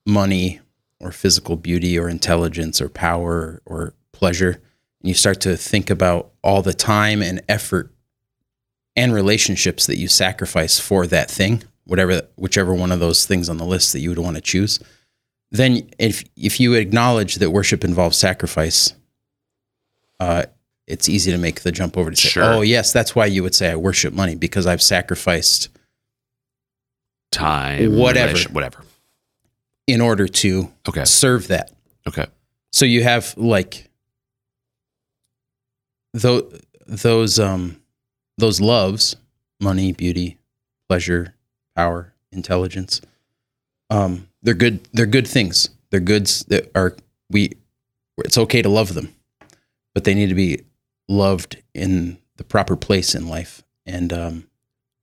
money 0.05 0.59
or 0.99 1.11
physical 1.11 1.55
beauty 1.55 1.97
or 1.97 2.09
intelligence 2.09 2.81
or 2.81 2.89
power 2.89 3.61
or 3.65 3.93
pleasure, 4.11 4.61
and 5.01 5.09
you 5.09 5.13
start 5.13 5.41
to 5.41 5.57
think 5.57 5.89
about 5.89 6.31
all 6.43 6.61
the 6.61 6.73
time 6.73 7.21
and 7.21 7.41
effort 7.49 7.91
and 8.95 9.13
relationships 9.13 9.87
that 9.87 9.97
you 9.97 10.07
sacrifice 10.07 10.79
for 10.79 11.07
that 11.07 11.31
thing, 11.31 11.63
whatever, 11.85 12.21
whichever 12.35 12.73
one 12.73 12.91
of 12.91 12.99
those 12.99 13.25
things 13.25 13.49
on 13.49 13.57
the 13.57 13.65
list 13.65 13.93
that 13.93 13.99
you 13.99 14.09
would 14.09 14.19
want 14.19 14.35
to 14.35 14.41
choose, 14.41 14.79
then 15.51 15.89
if 15.99 16.23
if 16.35 16.59
you 16.59 16.73
acknowledge 16.73 17.35
that 17.35 17.51
worship 17.51 17.83
involves 17.83 18.17
sacrifice, 18.17 18.93
uh, 20.19 20.45
it's 20.91 21.07
easy 21.09 21.31
to 21.31 21.37
make 21.37 21.61
the 21.61 21.71
jump 21.71 21.97
over 21.97 22.11
to 22.11 22.15
say, 22.17 22.29
Sure. 22.29 22.43
"Oh, 22.43 22.61
yes, 22.61 22.91
that's 22.93 23.15
why 23.15 23.25
you 23.25 23.41
would 23.43 23.55
say 23.55 23.71
I 23.71 23.75
worship 23.75 24.13
money 24.13 24.35
because 24.35 24.65
I've 24.67 24.81
sacrificed." 24.81 25.69
Time, 27.31 27.95
Whatever. 27.95 28.37
whatever. 28.51 28.83
in 29.87 29.99
order 30.01 30.27
to 30.27 30.71
Okay. 30.87 31.05
serve 31.05 31.47
that. 31.47 31.71
Okay. 32.07 32.25
So 32.71 32.85
you 32.85 33.03
have 33.03 33.33
like 33.37 33.89
those 36.13 36.61
those 36.87 37.39
um 37.39 37.81
those 38.37 38.59
loves, 38.61 39.15
money, 39.59 39.91
beauty, 39.93 40.37
pleasure, 40.89 41.33
power, 41.75 42.13
intelligence. 42.31 43.01
Um 43.89 44.27
they're 44.43 44.53
good 44.53 44.87
they're 44.93 45.05
good 45.05 45.27
things. 45.27 45.69
They're 45.89 45.99
goods 45.99 46.43
that 46.45 46.69
are 46.75 46.95
we 47.29 47.51
it's 48.19 48.37
okay 48.37 48.61
to 48.61 48.69
love 48.69 48.93
them. 48.93 49.13
But 49.93 50.03
they 50.03 50.13
need 50.13 50.29
to 50.29 50.35
be 50.35 50.61
loved 51.07 51.61
in 51.73 52.17
the 52.37 52.43
proper 52.43 52.75
place 52.75 53.15
in 53.15 53.27
life. 53.27 53.63
And 53.85 54.11
um 54.13 54.47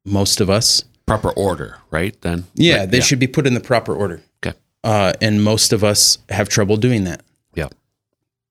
most 0.05 0.41
of 0.41 0.49
us 0.49 0.85
Proper 1.09 1.31
order, 1.31 1.79
right? 1.91 2.21
Then. 2.21 2.45
yeah, 2.55 2.81
Right, 2.81 2.91
they 2.91 3.01
should 3.01 3.19
be 3.19 3.27
put 3.27 3.47
in 3.47 3.55
the 3.55 3.61
proper 3.61 3.95
order. 3.95 4.21
Okay. 4.45 4.57
Uh, 4.85 5.15
and 5.23 5.43
most 5.43 5.73
of 5.73 5.83
us 5.83 6.19
have 6.29 6.51
trouble 6.51 6.77
doing 6.77 7.05
that. 7.05 7.23
Yeah. 7.55 7.69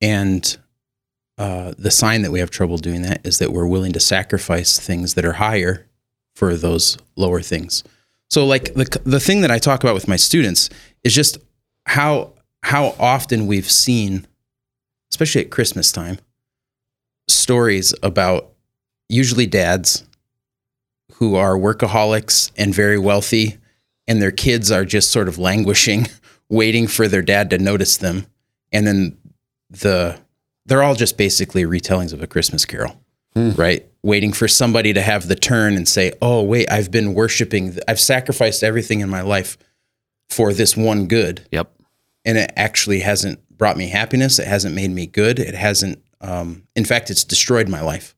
And 0.01 0.57
uh, 1.37 1.73
the 1.77 1.91
sign 1.91 2.23
that 2.23 2.31
we 2.31 2.39
have 2.39 2.49
trouble 2.49 2.77
doing 2.77 3.03
that 3.03 3.23
is 3.23 3.37
that 3.37 3.51
we're 3.51 3.67
willing 3.67 3.93
to 3.93 3.99
sacrifice 3.99 4.79
things 4.79 5.13
that 5.13 5.23
are 5.23 5.33
higher 5.33 5.85
for 6.35 6.55
those 6.55 6.97
lower 7.15 7.41
things. 7.41 7.83
So, 8.29 8.43
like 8.43 8.73
the 8.73 8.99
the 9.05 9.19
thing 9.19 9.41
that 9.41 9.51
I 9.51 9.59
talk 9.59 9.83
about 9.83 9.93
with 9.93 10.07
my 10.07 10.15
students 10.15 10.69
is 11.03 11.13
just 11.13 11.37
how 11.85 12.33
how 12.63 12.95
often 12.99 13.45
we've 13.45 13.69
seen, 13.69 14.25
especially 15.11 15.41
at 15.41 15.51
Christmas 15.51 15.91
time, 15.91 16.17
stories 17.27 17.93
about 18.03 18.51
usually 19.10 19.46
dads 19.46 20.03
who 21.13 21.36
are 21.36 21.57
workaholics 21.57 22.51
and 22.57 22.74
very 22.74 22.98
wealthy, 22.98 23.57
and 24.07 24.22
their 24.22 24.31
kids 24.31 24.72
are 24.72 24.86
just 24.86 25.12
sort 25.12 25.27
of 25.27 25.38
languishing, 25.38 26.07
waiting 26.50 26.88
for 26.88 27.07
their 27.07 27.22
dad 27.22 27.50
to 27.50 27.57
notice 27.57 27.98
them, 27.98 28.27
and 28.72 28.86
then 28.86 29.17
the 29.69 30.19
they're 30.65 30.84
all 30.84 30.96
just 30.96 31.17
basically 31.17 31.63
retellings 31.63 32.12
of 32.12 32.22
a 32.22 32.27
Christmas 32.27 32.65
Carol, 32.65 33.01
hmm. 33.34 33.51
right? 33.51 33.86
Waiting 34.03 34.34
for 34.34 34.48
somebody 34.48 34.91
to 34.93 35.01
have 35.01 35.27
the 35.27 35.36
turn 35.36 35.75
and 35.75 35.88
say, 35.88 36.13
"Oh, 36.22 36.43
wait, 36.43 36.69
I've 36.69 36.91
been 36.91 37.13
worshiping, 37.13 37.77
I've 37.88 38.00
sacrificed 38.00 38.63
everything 38.63 39.00
in 39.00 39.10
my 39.10 39.22
life 39.22 39.57
for 40.29 40.53
this 40.53 40.77
one 40.77 41.07
good." 41.07 41.48
Yep. 41.51 41.72
and 42.25 42.38
it 42.38 42.51
actually 42.57 43.00
hasn't 43.00 43.39
brought 43.57 43.77
me 43.77 43.88
happiness. 43.88 44.38
It 44.38 44.48
hasn't 44.48 44.75
made 44.75 44.91
me 44.91 45.07
good. 45.07 45.39
It 45.39 45.55
hasn't, 45.55 46.03
um, 46.21 46.63
in 46.75 46.86
fact, 46.86 47.09
it's 47.09 47.24
destroyed 47.24 47.69
my 47.69 47.81
life. 47.81 48.15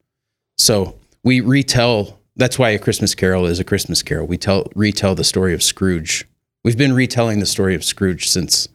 So 0.58 0.98
we 1.24 1.42
retell. 1.42 2.20
That's 2.36 2.58
why 2.58 2.70
a 2.70 2.80
Christmas 2.80 3.16
Carol 3.16 3.46
is 3.46 3.60
a 3.60 3.64
Christmas 3.64 4.02
Carol. 4.02 4.26
We 4.28 4.38
tell 4.38 4.68
retell 4.76 5.16
the 5.16 5.24
story 5.24 5.54
of 5.54 5.62
Scrooge. 5.62 6.26
We've 6.64 6.78
been 6.78 6.94
retelling 6.94 7.40
the 7.40 7.46
story 7.46 7.76
of 7.76 7.84
Scrooge 7.84 8.28
since 8.30 8.68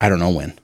I 0.00 0.08
don't 0.08 0.18
know 0.18 0.30
when. 0.30 0.58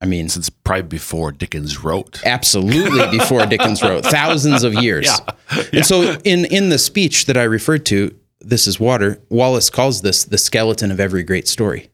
I 0.00 0.06
mean, 0.06 0.28
Since 0.28 0.50
probably 0.50 0.82
before 0.82 1.32
Dickens 1.32 1.82
wrote. 1.82 2.20
absolutely 2.26 3.06
before 3.18 3.46
Dickens 3.46 3.82
wrote, 3.82 4.04
thousands 4.04 4.62
of 4.62 4.74
years. 4.74 5.06
Yeah. 5.06 5.62
And 5.72 5.86
so 5.86 6.02
in 6.24 6.44
in 6.46 6.68
the 6.68 6.78
speech 6.78 7.24
that 7.26 7.38
I 7.38 7.44
referred 7.44 7.86
to, 7.86 8.14
this 8.40 8.66
is 8.66 8.78
water. 8.78 9.18
Wallace 9.30 9.70
calls 9.70 10.02
this 10.02 10.24
the 10.24 10.36
skeleton 10.36 10.90
of 10.90 11.00
every 11.00 11.22
great 11.22 11.48
story. 11.48 11.88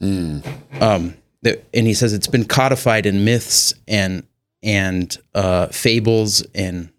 Um, 0.00 1.14
that, 1.42 1.64
and 1.72 1.86
he 1.86 1.94
says 1.94 2.12
it's 2.12 2.26
been 2.26 2.44
codified 2.44 3.06
in 3.06 3.24
myths 3.24 3.74
and 3.86 4.24
and 4.62 5.16
uh, 5.34 5.66
fables 5.68 6.42
and 6.54 6.90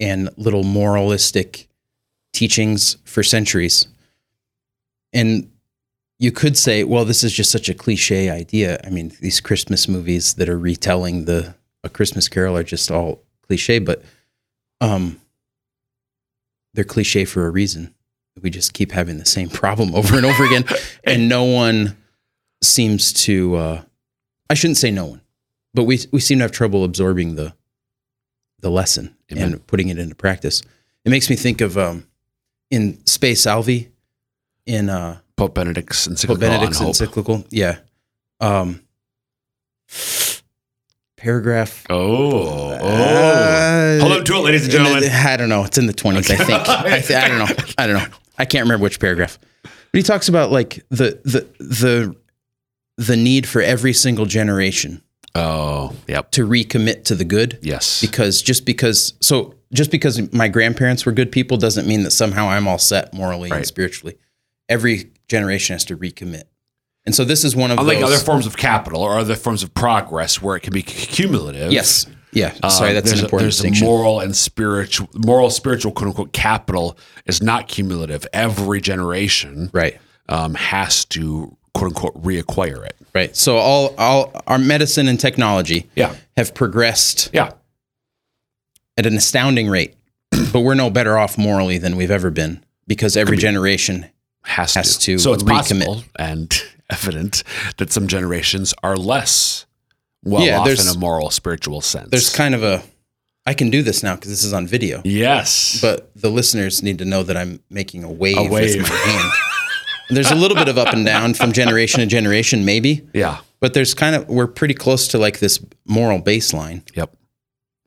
and 0.00 0.28
little 0.36 0.64
moralistic 0.64 1.68
teachings 2.32 2.96
for 3.04 3.22
centuries. 3.22 3.88
And 5.12 5.50
you 6.18 6.32
could 6.32 6.56
say, 6.56 6.84
well, 6.84 7.04
this 7.04 7.24
is 7.24 7.32
just 7.32 7.50
such 7.50 7.68
a 7.68 7.74
cliche 7.74 8.30
idea. 8.30 8.80
I 8.84 8.90
mean, 8.90 9.12
these 9.20 9.40
Christmas 9.40 9.88
movies 9.88 10.34
that 10.34 10.48
are 10.48 10.58
retelling 10.58 11.24
the 11.24 11.54
a 11.82 11.88
Christmas 11.88 12.28
Carol 12.28 12.56
are 12.56 12.62
just 12.62 12.90
all 12.90 13.22
cliche, 13.42 13.78
but 13.78 14.02
um, 14.80 15.20
they're 16.72 16.82
cliche 16.82 17.24
for 17.24 17.46
a 17.46 17.50
reason. 17.50 17.94
We 18.40 18.50
just 18.50 18.72
keep 18.72 18.90
having 18.90 19.18
the 19.18 19.26
same 19.26 19.48
problem 19.48 19.94
over 19.94 20.16
and 20.16 20.26
over 20.26 20.44
again, 20.44 20.64
and 21.04 21.28
no 21.28 21.44
one 21.44 21.96
seems 22.64 23.12
to. 23.24 23.54
Uh, 23.56 23.82
I 24.50 24.54
shouldn't 24.54 24.76
say 24.78 24.90
no 24.90 25.06
one, 25.06 25.20
but 25.72 25.84
we 25.84 26.00
we 26.12 26.20
seem 26.20 26.38
to 26.38 26.44
have 26.44 26.52
trouble 26.52 26.84
absorbing 26.84 27.34
the 27.36 27.54
the 28.60 28.70
lesson 28.70 29.14
Amen. 29.32 29.52
and 29.52 29.66
putting 29.66 29.88
it 29.88 29.98
into 29.98 30.14
practice. 30.14 30.62
It 31.04 31.10
makes 31.10 31.28
me 31.28 31.36
think 31.36 31.60
of 31.60 31.76
um, 31.78 32.06
in 32.70 33.04
Spe 33.06 33.34
Salvi, 33.36 33.90
in 34.66 34.88
uh, 34.88 35.18
Pope 35.36 35.54
Benedict's 35.54 36.06
encyclical. 36.06 36.40
Pope 36.40 36.52
encyclical 36.52 36.58
Benedict's 36.58 36.80
encyclical. 36.80 37.44
Yeah. 37.50 37.78
Um, 38.40 38.80
paragraph. 41.16 41.84
Oh, 41.90 42.72
oh. 42.72 42.74
Uh, 42.80 44.00
Hold 44.00 44.12
up 44.12 44.24
to 44.24 44.34
it, 44.34 44.40
ladies 44.40 44.64
and 44.66 44.74
in 44.74 44.82
the- 44.82 44.88
gentlemen. 45.00 45.10
I 45.12 45.36
don't 45.36 45.48
know. 45.48 45.64
It's 45.64 45.78
in 45.78 45.86
the 45.86 45.94
20s, 45.94 46.30
I 46.30 46.36
think. 46.36 46.50
I, 46.68 47.00
th- 47.00 47.10
I 47.22 47.28
don't 47.28 47.38
know. 47.38 47.64
I 47.78 47.86
don't 47.86 47.96
know. 47.96 48.16
I 48.38 48.44
can't 48.44 48.64
remember 48.64 48.82
which 48.82 48.98
paragraph. 49.00 49.38
But 49.62 49.72
he 49.92 50.02
talks 50.02 50.28
about 50.28 50.50
like 50.50 50.84
the 50.90 51.20
the 51.24 51.46
the 51.60 52.16
the 52.96 53.16
need 53.16 53.46
for 53.48 53.60
every 53.60 53.92
single 53.92 54.26
generation 54.26 55.02
Oh, 55.36 55.92
yep. 56.06 56.30
to 56.32 56.46
recommit 56.46 57.04
to 57.04 57.14
the 57.16 57.24
good 57.24 57.58
Yes. 57.62 58.00
because 58.00 58.40
just 58.40 58.64
because 58.64 59.14
so 59.20 59.56
just 59.72 59.90
because 59.90 60.32
my 60.32 60.46
grandparents 60.46 61.04
were 61.04 61.10
good 61.12 61.32
people 61.32 61.56
doesn't 61.56 61.88
mean 61.88 62.04
that 62.04 62.12
somehow 62.12 62.48
I'm 62.48 62.68
all 62.68 62.78
set 62.78 63.12
morally 63.12 63.50
and 63.50 63.66
spiritually. 63.66 64.16
Every 64.68 65.10
generation 65.28 65.74
has 65.74 65.84
to 65.86 65.96
recommit. 65.96 66.44
And 67.04 67.14
so 67.14 67.24
this 67.24 67.42
is 67.44 67.56
one 67.56 67.70
of 67.72 67.78
Unlike 67.80 67.98
those 67.98 68.12
other 68.14 68.24
forms 68.24 68.46
of 68.46 68.56
capital 68.56 69.02
or 69.02 69.18
other 69.18 69.34
forms 69.34 69.62
of 69.64 69.74
progress 69.74 70.40
where 70.40 70.54
it 70.56 70.60
can 70.60 70.72
be 70.72 70.82
cumulative. 70.82 71.72
Yes. 71.72 72.06
Yeah. 72.32 72.54
uh, 72.62 72.68
Sorry, 72.68 72.92
that's 72.92 73.06
there's 73.06 73.18
an 73.18 73.24
a- 73.24 73.26
important 73.26 73.42
there's 73.46 73.56
distinction. 73.56 73.86
A 73.86 73.90
moral 73.90 74.20
and 74.20 74.36
spiritual, 74.36 75.08
moral, 75.14 75.50
spiritual, 75.50 75.90
quote 75.92 76.08
unquote, 76.08 76.32
capital 76.32 76.96
is 77.26 77.42
not 77.42 77.66
cumulative. 77.68 78.24
Every 78.32 78.80
generation 78.80 79.70
right. 79.72 80.00
um, 80.28 80.54
has 80.54 81.04
to, 81.06 81.56
quote 81.74 81.88
unquote, 81.90 82.22
reacquire 82.22 82.84
it. 82.86 82.96
Right. 83.14 83.36
So 83.36 83.56
all 83.56 83.94
all 83.98 84.32
our 84.46 84.58
medicine 84.58 85.08
and 85.08 85.18
technology 85.20 85.88
Yeah. 85.96 86.14
have 86.36 86.54
progressed 86.54 87.30
Yeah. 87.32 87.52
at 88.96 89.06
an 89.06 89.16
astounding 89.16 89.68
rate, 89.68 89.94
but 90.52 90.60
we're 90.60 90.74
no 90.74 90.90
better 90.90 91.18
off 91.18 91.36
morally 91.36 91.78
than 91.78 91.96
we've 91.96 92.10
ever 92.10 92.30
been 92.30 92.64
because 92.86 93.16
every 93.16 93.36
generation 93.36 94.06
Has, 94.44 94.74
Has 94.74 94.96
to. 94.98 95.12
to 95.16 95.18
So 95.18 95.32
it's 95.32 95.42
recommit. 95.42 95.48
possible 95.56 96.04
and 96.18 96.62
evident 96.90 97.42
that 97.78 97.90
some 97.92 98.06
generations 98.08 98.74
are 98.82 98.96
less 98.96 99.64
well 100.22 100.42
Yeah, 100.44 100.58
off 100.60 100.68
in 100.68 100.86
a 100.88 100.98
moral, 100.98 101.30
spiritual 101.30 101.80
sense. 101.80 102.10
there's 102.10 102.34
kind 102.34 102.54
of 102.54 102.62
a 102.62 102.82
I 103.46 103.52
can 103.54 103.68
do 103.68 103.82
this 103.82 104.02
now 104.02 104.14
because 104.14 104.30
this 104.30 104.42
is 104.42 104.52
on 104.54 104.66
video. 104.66 105.02
yes. 105.04 105.78
But 105.82 106.10
the 106.16 106.30
listeners 106.30 106.82
need 106.82 106.98
to 106.98 107.04
know 107.04 107.22
that 107.22 107.36
I'm 107.36 107.60
making 107.68 108.02
a 108.02 108.10
wave, 108.10 108.50
wave. 108.50 108.76
with 108.80 108.88
my 108.88 108.96
hand. 108.96 109.32
There's 110.10 110.30
a 110.30 110.34
little 110.34 110.56
bit 110.56 110.68
of 110.68 110.78
up 110.78 110.92
and 110.92 111.04
down 111.04 111.34
from 111.34 111.52
generation 111.52 112.00
to 112.00 112.06
generation, 112.06 112.64
maybe, 112.64 113.06
yeah. 113.14 113.40
but 113.60 113.74
there's 113.74 113.94
kind 113.94 114.14
of 114.14 114.28
we're 114.28 114.46
pretty 114.46 114.74
close 114.74 115.08
to 115.08 115.18
like 115.18 115.38
this 115.38 115.64
moral 115.86 116.20
baseline. 116.20 116.82
Yep. 116.94 117.16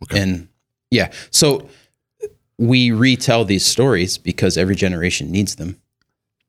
Okay. 0.04 0.22
And 0.22 0.48
yeah, 0.90 1.12
so 1.32 1.70
we 2.58 2.92
retell 2.92 3.46
these 3.46 3.66
stories 3.66 4.18
because 4.18 4.58
every 4.58 4.76
generation 4.76 5.32
needs 5.32 5.56
them, 5.56 5.80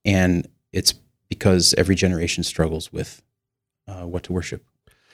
and 0.05 0.49
it's 0.73 0.95
because 1.29 1.75
every 1.77 1.95
generation 1.95 2.45
struggles 2.45 2.93
with 2.93 3.23
uh, 3.87 4.07
what 4.07 4.23
to 4.25 4.33
worship. 4.33 4.65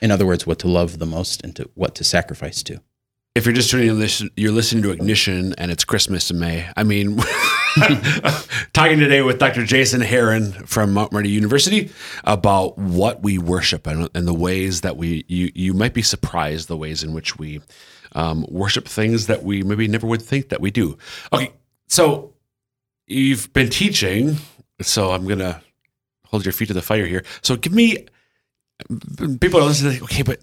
In 0.01 0.11
other 0.11 0.25
words, 0.25 0.45
what 0.45 0.59
to 0.59 0.67
love 0.67 0.99
the 0.99 1.05
most 1.05 1.43
and 1.43 1.55
to 1.55 1.69
what 1.73 1.95
to 1.95 2.03
sacrifice 2.03 2.61
to. 2.63 2.81
If 3.33 3.45
you're 3.45 3.55
just 3.55 3.69
tuning 3.69 3.89
in, 3.89 3.99
listen, 3.99 4.29
you're 4.37 4.51
listening 4.51 4.83
to 4.83 4.91
Ignition 4.91 5.53
and 5.57 5.71
it's 5.71 5.83
Christmas 5.83 6.31
in 6.31 6.39
May. 6.39 6.69
I 6.77 6.83
mean, 6.83 7.17
talking 8.73 8.99
today 8.99 9.21
with 9.21 9.37
Dr. 9.37 9.65
Jason 9.65 9.99
Heron 9.99 10.53
from 10.65 10.93
Mount 10.93 11.11
Marty 11.11 11.29
University 11.29 11.91
about 12.23 12.77
what 12.77 13.21
we 13.21 13.37
worship 13.37 13.85
and, 13.85 14.09
and 14.15 14.25
the 14.27 14.33
ways 14.33 14.81
that 14.81 14.95
we, 14.95 15.25
you, 15.27 15.51
you 15.53 15.73
might 15.73 15.93
be 15.93 16.01
surprised 16.01 16.69
the 16.69 16.77
ways 16.77 17.03
in 17.03 17.13
which 17.13 17.37
we 17.37 17.61
um, 18.13 18.45
worship 18.49 18.87
things 18.87 19.27
that 19.27 19.43
we 19.43 19.61
maybe 19.61 19.87
never 19.89 20.07
would 20.07 20.21
think 20.21 20.49
that 20.49 20.61
we 20.61 20.71
do. 20.71 20.97
Okay. 21.33 21.51
So 21.87 22.33
you've 23.07 23.51
been 23.51 23.69
teaching. 23.69 24.37
So 24.81 25.11
I'm 25.11 25.25
going 25.25 25.39
to 25.39 25.61
hold 26.27 26.45
your 26.45 26.53
feet 26.53 26.69
to 26.69 26.73
the 26.73 26.81
fire 26.81 27.05
here. 27.05 27.25
So 27.41 27.57
give 27.57 27.73
me, 27.73 28.05
people 29.41 29.59
are 29.59 29.65
listening, 29.65 30.01
okay, 30.03 30.21
but 30.23 30.39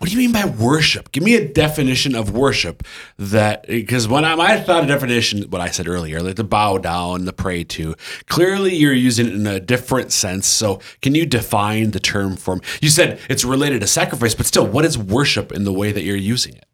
what 0.00 0.08
do 0.08 0.16
you 0.16 0.18
mean 0.18 0.32
by 0.32 0.46
worship? 0.46 1.12
Give 1.12 1.22
me 1.22 1.34
a 1.34 1.46
definition 1.46 2.14
of 2.14 2.30
worship 2.30 2.84
that 3.18 3.66
because 3.66 4.08
when 4.08 4.24
I, 4.24 4.32
I 4.34 4.58
thought 4.58 4.84
a 4.84 4.86
definition, 4.86 5.42
what 5.50 5.60
I 5.60 5.68
said 5.68 5.86
earlier, 5.86 6.22
like 6.22 6.36
to 6.36 6.44
bow 6.44 6.78
down, 6.78 7.26
the 7.26 7.34
pray 7.34 7.64
to. 7.64 7.94
Clearly, 8.26 8.74
you're 8.74 8.94
using 8.94 9.26
it 9.26 9.34
in 9.34 9.46
a 9.46 9.60
different 9.60 10.10
sense. 10.10 10.46
So, 10.46 10.80
can 11.02 11.14
you 11.14 11.26
define 11.26 11.90
the 11.90 12.00
term 12.00 12.36
for? 12.36 12.60
You 12.80 12.88
said 12.88 13.20
it's 13.28 13.44
related 13.44 13.82
to 13.82 13.86
sacrifice, 13.86 14.34
but 14.34 14.46
still, 14.46 14.66
what 14.66 14.86
is 14.86 14.96
worship 14.96 15.52
in 15.52 15.64
the 15.64 15.72
way 15.72 15.92
that 15.92 16.02
you're 16.02 16.16
using 16.16 16.54
it? 16.54 16.64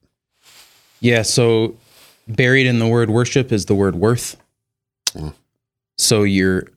Yeah, 1.00 1.22
so 1.22 1.74
buried 2.28 2.68
in 2.68 2.78
the 2.78 2.86
word 2.86 3.10
worship 3.10 3.50
is 3.50 3.66
the 3.66 3.74
word 3.74 3.96
worth. 3.96 4.36
Mm. 5.14 5.34
So 5.98 6.22
you're 6.22 6.68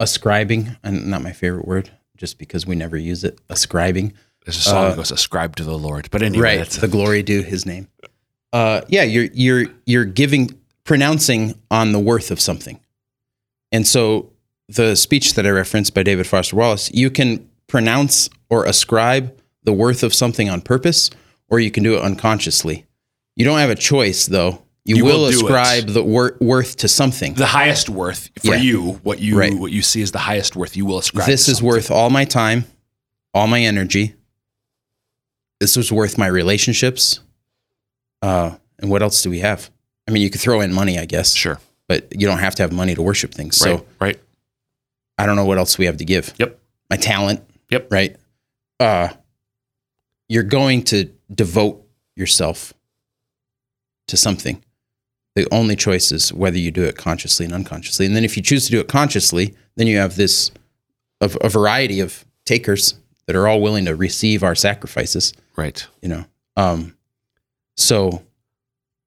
ascribing, 0.00 0.78
and 0.82 1.08
not 1.08 1.20
my 1.20 1.32
favorite 1.32 1.68
word, 1.68 1.90
just 2.16 2.38
because 2.38 2.66
we 2.66 2.74
never 2.74 2.96
use 2.96 3.22
it. 3.22 3.38
Ascribing, 3.50 4.14
There's 4.44 4.58
a 4.58 4.60
song 4.62 4.90
that 4.90 4.96
goes, 4.96 5.10
ascribe 5.10 5.56
to 5.56 5.64
the 5.64 5.76
Lord. 5.78 6.08
But 6.10 6.22
anyway, 6.22 6.42
right? 6.44 6.58
that's 6.58 6.76
The 6.76 6.88
glory 6.88 7.22
due 7.22 7.42
His 7.42 7.64
name. 7.66 7.88
Uh, 8.52 8.82
yeah, 8.88 9.02
you're 9.02 9.28
you're 9.32 9.66
you're 9.86 10.04
giving 10.04 10.58
pronouncing 10.84 11.58
on 11.70 11.92
the 11.92 11.98
worth 11.98 12.30
of 12.30 12.40
something, 12.40 12.78
and 13.72 13.86
so 13.86 14.30
the 14.68 14.94
speech 14.96 15.34
that 15.34 15.46
I 15.46 15.50
referenced 15.50 15.94
by 15.94 16.02
David 16.02 16.26
Foster 16.26 16.56
Wallace, 16.56 16.90
you 16.92 17.10
can 17.10 17.48
pronounce 17.66 18.28
or 18.50 18.64
ascribe 18.64 19.36
the 19.64 19.72
worth 19.72 20.02
of 20.02 20.14
something 20.14 20.48
on 20.48 20.60
purpose, 20.60 21.10
or 21.48 21.58
you 21.58 21.70
can 21.70 21.82
do 21.82 21.94
it 21.96 22.02
unconsciously. 22.02 22.86
You 23.36 23.44
don't 23.44 23.58
have 23.58 23.70
a 23.70 23.74
choice, 23.74 24.26
though. 24.26 24.62
You, 24.84 24.96
You 24.96 25.04
will, 25.06 25.20
will 25.22 25.30
do 25.30 25.38
it. 25.38 25.44
ascribe 25.44 25.86
the 25.88 26.02
wor- 26.04 26.36
worth 26.40 26.76
to 26.76 26.88
something. 26.88 27.34
the 27.34 27.46
highest 27.46 27.88
worth 27.88 28.28
for 28.38 28.54
Yeah. 28.54 28.60
you. 28.60 29.00
What 29.02 29.18
you 29.20 29.38
Right. 29.38 29.54
what 29.54 29.72
you 29.72 29.80
see 29.82 30.02
as 30.02 30.12
the 30.12 30.18
highest 30.18 30.54
worth, 30.56 30.76
you 30.76 30.84
will 30.84 30.98
ascribe. 30.98 31.26
this 31.26 31.48
is 31.48 31.62
worth 31.62 31.90
all 31.90 32.10
my 32.10 32.24
time, 32.26 32.66
all 33.32 33.46
my 33.46 33.60
energy. 33.62 34.14
This 35.60 35.76
was 35.76 35.90
worth 35.92 36.18
my 36.18 36.26
relationships. 36.26 37.20
Uh, 38.22 38.56
and 38.78 38.90
what 38.90 39.02
else 39.02 39.22
do 39.22 39.30
we 39.30 39.40
have? 39.40 39.70
I 40.08 40.10
mean, 40.10 40.22
you 40.22 40.30
could 40.30 40.40
throw 40.40 40.60
in 40.60 40.72
money, 40.72 40.98
I 40.98 41.06
guess, 41.06 41.34
sure. 41.34 41.60
but 41.88 42.08
you 42.18 42.26
don't 42.26 42.38
have 42.38 42.54
to 42.56 42.62
have 42.62 42.72
money 42.72 42.94
to 42.94 43.02
worship 43.02 43.32
things. 43.32 43.60
Right. 43.64 43.78
So 43.78 43.86
right. 44.00 44.20
I 45.18 45.26
don't 45.26 45.36
know 45.36 45.44
what 45.44 45.58
else 45.58 45.78
we 45.78 45.86
have 45.86 45.98
to 45.98 46.04
give. 46.04 46.34
Yep. 46.38 46.58
My 46.90 46.96
talent. 46.96 47.42
Yep. 47.70 47.88
Right. 47.90 48.16
Uh, 48.80 49.08
you're 50.28 50.42
going 50.42 50.82
to 50.84 51.10
devote 51.32 51.86
yourself 52.16 52.74
to 54.08 54.16
something. 54.16 54.62
The 55.34 55.46
only 55.50 55.76
choice 55.76 56.12
is 56.12 56.32
whether 56.32 56.58
you 56.58 56.70
do 56.70 56.84
it 56.84 56.96
consciously 56.96 57.44
and 57.44 57.54
unconsciously. 57.54 58.06
And 58.06 58.14
then 58.14 58.24
if 58.24 58.36
you 58.36 58.42
choose 58.42 58.66
to 58.66 58.70
do 58.70 58.80
it 58.80 58.88
consciously, 58.88 59.54
then 59.76 59.86
you 59.86 59.98
have 59.98 60.16
this 60.16 60.50
a, 61.20 61.30
a 61.40 61.48
variety 61.48 62.00
of 62.00 62.24
takers 62.44 62.94
that 63.26 63.36
are 63.36 63.46
all 63.48 63.60
willing 63.60 63.84
to 63.86 63.94
receive 63.94 64.42
our 64.42 64.54
sacrifices. 64.54 65.32
Right. 65.56 65.86
You 66.02 66.08
know. 66.08 66.24
Um, 66.56 66.96
so 67.76 68.22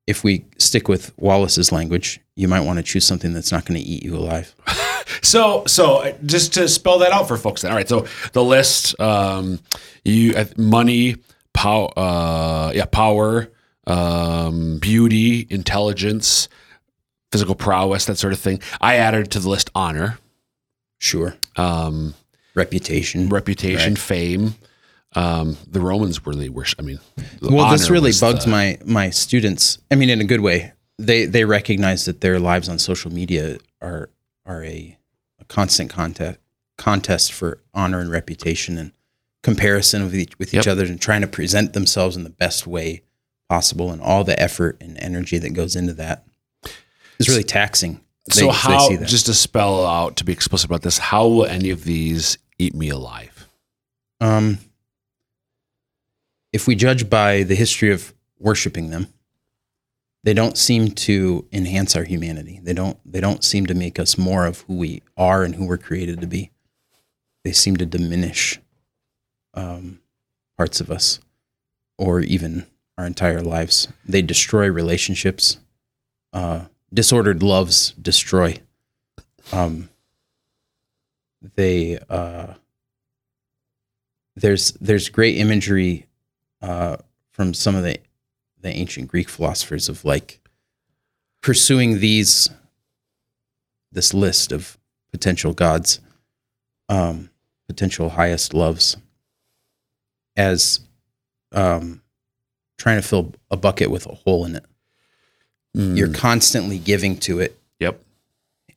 if 0.05 0.23
we 0.23 0.45
stick 0.57 0.87
with 0.87 1.17
Wallace's 1.17 1.71
language, 1.71 2.19
you 2.35 2.47
might 2.47 2.61
want 2.61 2.77
to 2.77 2.83
choose 2.83 3.05
something 3.05 3.33
that's 3.33 3.51
not 3.51 3.65
going 3.65 3.79
to 3.79 3.85
eat 3.85 4.03
you 4.03 4.15
alive. 4.15 4.55
So, 5.21 5.63
so 5.65 6.03
uh, 6.03 6.13
just 6.25 6.53
to 6.55 6.67
spell 6.67 6.99
that 6.99 7.11
out 7.11 7.27
for 7.29 7.37
folks, 7.37 7.61
then. 7.61 7.71
All 7.71 7.77
right. 7.77 7.87
So 7.87 8.05
the 8.33 8.43
list, 8.43 8.99
um, 8.99 9.59
you 10.03 10.35
uh, 10.35 10.45
money, 10.57 11.15
power, 11.53 11.89
uh, 11.97 12.71
yeah, 12.75 12.85
power, 12.85 13.49
um, 13.87 14.79
beauty, 14.79 15.47
intelligence, 15.49 16.49
physical 17.31 17.55
prowess, 17.55 18.05
that 18.05 18.17
sort 18.17 18.33
of 18.33 18.39
thing. 18.39 18.61
I 18.81 18.95
added 18.97 19.31
to 19.31 19.39
the 19.39 19.49
list 19.49 19.69
honor, 19.73 20.19
Sure. 20.99 21.35
um, 21.55 22.13
Reputation. 22.57 23.29
reputation, 23.29 23.93
Right. 23.93 23.97
fame. 23.99 24.55
Um, 25.15 25.57
the 25.69 25.79
Romans 25.79 26.25
really 26.27 26.49
worship. 26.49 26.79
I 26.79 26.83
mean, 26.83 26.99
the 27.41 27.51
well 27.53 27.71
this 27.71 27.89
really 27.89 28.09
was 28.09 28.19
bugs 28.19 28.43
the- 28.45 28.51
my 28.51 28.77
my 28.85 29.09
students 29.09 29.77
i 29.89 29.95
mean 29.95 30.09
in 30.09 30.19
a 30.19 30.25
good 30.25 30.41
way 30.41 30.73
they 30.99 31.25
they 31.25 31.45
recognize 31.45 32.05
that 32.05 32.19
their 32.21 32.39
lives 32.39 32.67
on 32.67 32.77
social 32.77 33.11
media 33.11 33.57
are 33.81 34.09
are 34.45 34.63
a, 34.63 34.97
a 35.39 35.45
constant 35.45 35.89
contest 35.89 36.39
contest 36.77 37.31
for 37.31 37.59
honor 37.73 37.99
and 37.99 38.11
reputation 38.11 38.77
and 38.77 38.91
comparison 39.43 40.03
with 40.03 40.13
each, 40.15 40.37
with 40.39 40.49
each 40.53 40.65
Yep. 40.65 40.73
other 40.73 40.85
and 40.85 40.99
trying 40.99 41.21
to 41.21 41.27
present 41.27 41.73
themselves 41.73 42.15
in 42.17 42.23
the 42.23 42.29
best 42.29 42.67
way 42.67 43.01
possible 43.49 43.91
and 43.91 44.01
all 44.01 44.23
the 44.25 44.37
effort 44.41 44.77
and 44.81 44.97
energy 44.99 45.37
that 45.37 45.51
goes 45.53 45.75
into 45.75 45.93
that 45.93 46.25
is 47.17 47.29
really 47.29 47.43
taxing 47.43 48.01
They- 48.29 48.41
so 48.41 48.49
how? 48.49 48.89
Just 49.05 49.25
to 49.27 49.33
spell 49.33 49.85
out, 49.85 50.17
to 50.17 50.25
be 50.25 50.33
explicit 50.33 50.65
about 50.69 50.81
this, 50.81 50.97
how 50.97 51.27
will 51.27 51.45
any 51.45 51.69
of 51.69 51.85
these 51.85 52.37
eat 52.59 52.75
me 52.75 52.89
alive? 52.89 53.47
Um, 54.19 54.59
if 56.51 56.67
we 56.67 56.75
judge 56.75 57.09
by 57.09 57.43
the 57.43 57.55
history 57.55 57.91
of 57.91 58.13
worshiping 58.39 58.89
them, 58.89 59.07
they 60.23 60.33
don't 60.33 60.57
seem 60.57 60.91
to 60.91 61.45
enhance 61.53 61.95
our 61.95 62.03
humanity. 62.03 62.59
They 62.61 62.73
don't. 62.73 62.99
They 63.05 63.21
don't 63.21 63.43
seem 63.43 63.65
to 63.67 63.73
make 63.73 63.99
us 63.99 64.17
more 64.17 64.45
of 64.45 64.61
who 64.61 64.75
we 64.75 65.01
are 65.15 65.43
and 65.43 65.55
who 65.55 65.65
we're 65.65 65.77
created 65.77 66.19
to 66.21 66.27
be. 66.27 66.51
They 67.43 67.51
seem 67.53 67.77
to 67.77 67.85
diminish 67.85 68.59
um, 69.53 70.01
parts 70.57 70.81
of 70.81 70.91
us, 70.91 71.19
or 71.97 72.19
even 72.19 72.65
our 72.97 73.05
entire 73.05 73.41
lives. 73.41 73.87
They 74.05 74.21
destroy 74.21 74.69
relationships. 74.69 75.59
Uh, 76.33 76.65
disordered 76.93 77.41
loves 77.41 77.91
destroy. 77.91 78.59
Um, 79.53 79.89
they. 81.55 81.97
Uh, 82.09 82.53
there's 84.35 84.71
there's 84.73 85.09
great 85.09 85.37
imagery 85.37 86.05
uh, 86.61 86.97
from 87.31 87.53
some 87.53 87.75
of 87.75 87.83
the 87.83 87.97
the 88.61 88.69
ancient 88.69 89.07
Greek 89.07 89.29
philosophers 89.29 89.89
of 89.89 90.05
like 90.05 90.39
pursuing 91.41 91.99
these 91.99 92.49
this 93.91 94.13
list 94.13 94.51
of 94.51 94.77
potential 95.11 95.53
gods, 95.53 95.99
um, 96.89 97.29
potential 97.67 98.09
highest 98.09 98.53
loves, 98.53 98.97
as 100.35 100.81
um, 101.51 102.01
trying 102.77 103.01
to 103.01 103.07
fill 103.07 103.33
a 103.49 103.57
bucket 103.57 103.89
with 103.89 104.05
a 104.05 104.13
hole 104.13 104.45
in 104.45 104.55
it. 104.55 104.65
You're 105.73 106.07
Mm, 106.09 106.15
constantly 106.15 106.79
giving 106.79 107.17
to 107.19 107.39
it 107.39 107.59
yep. 107.79 108.01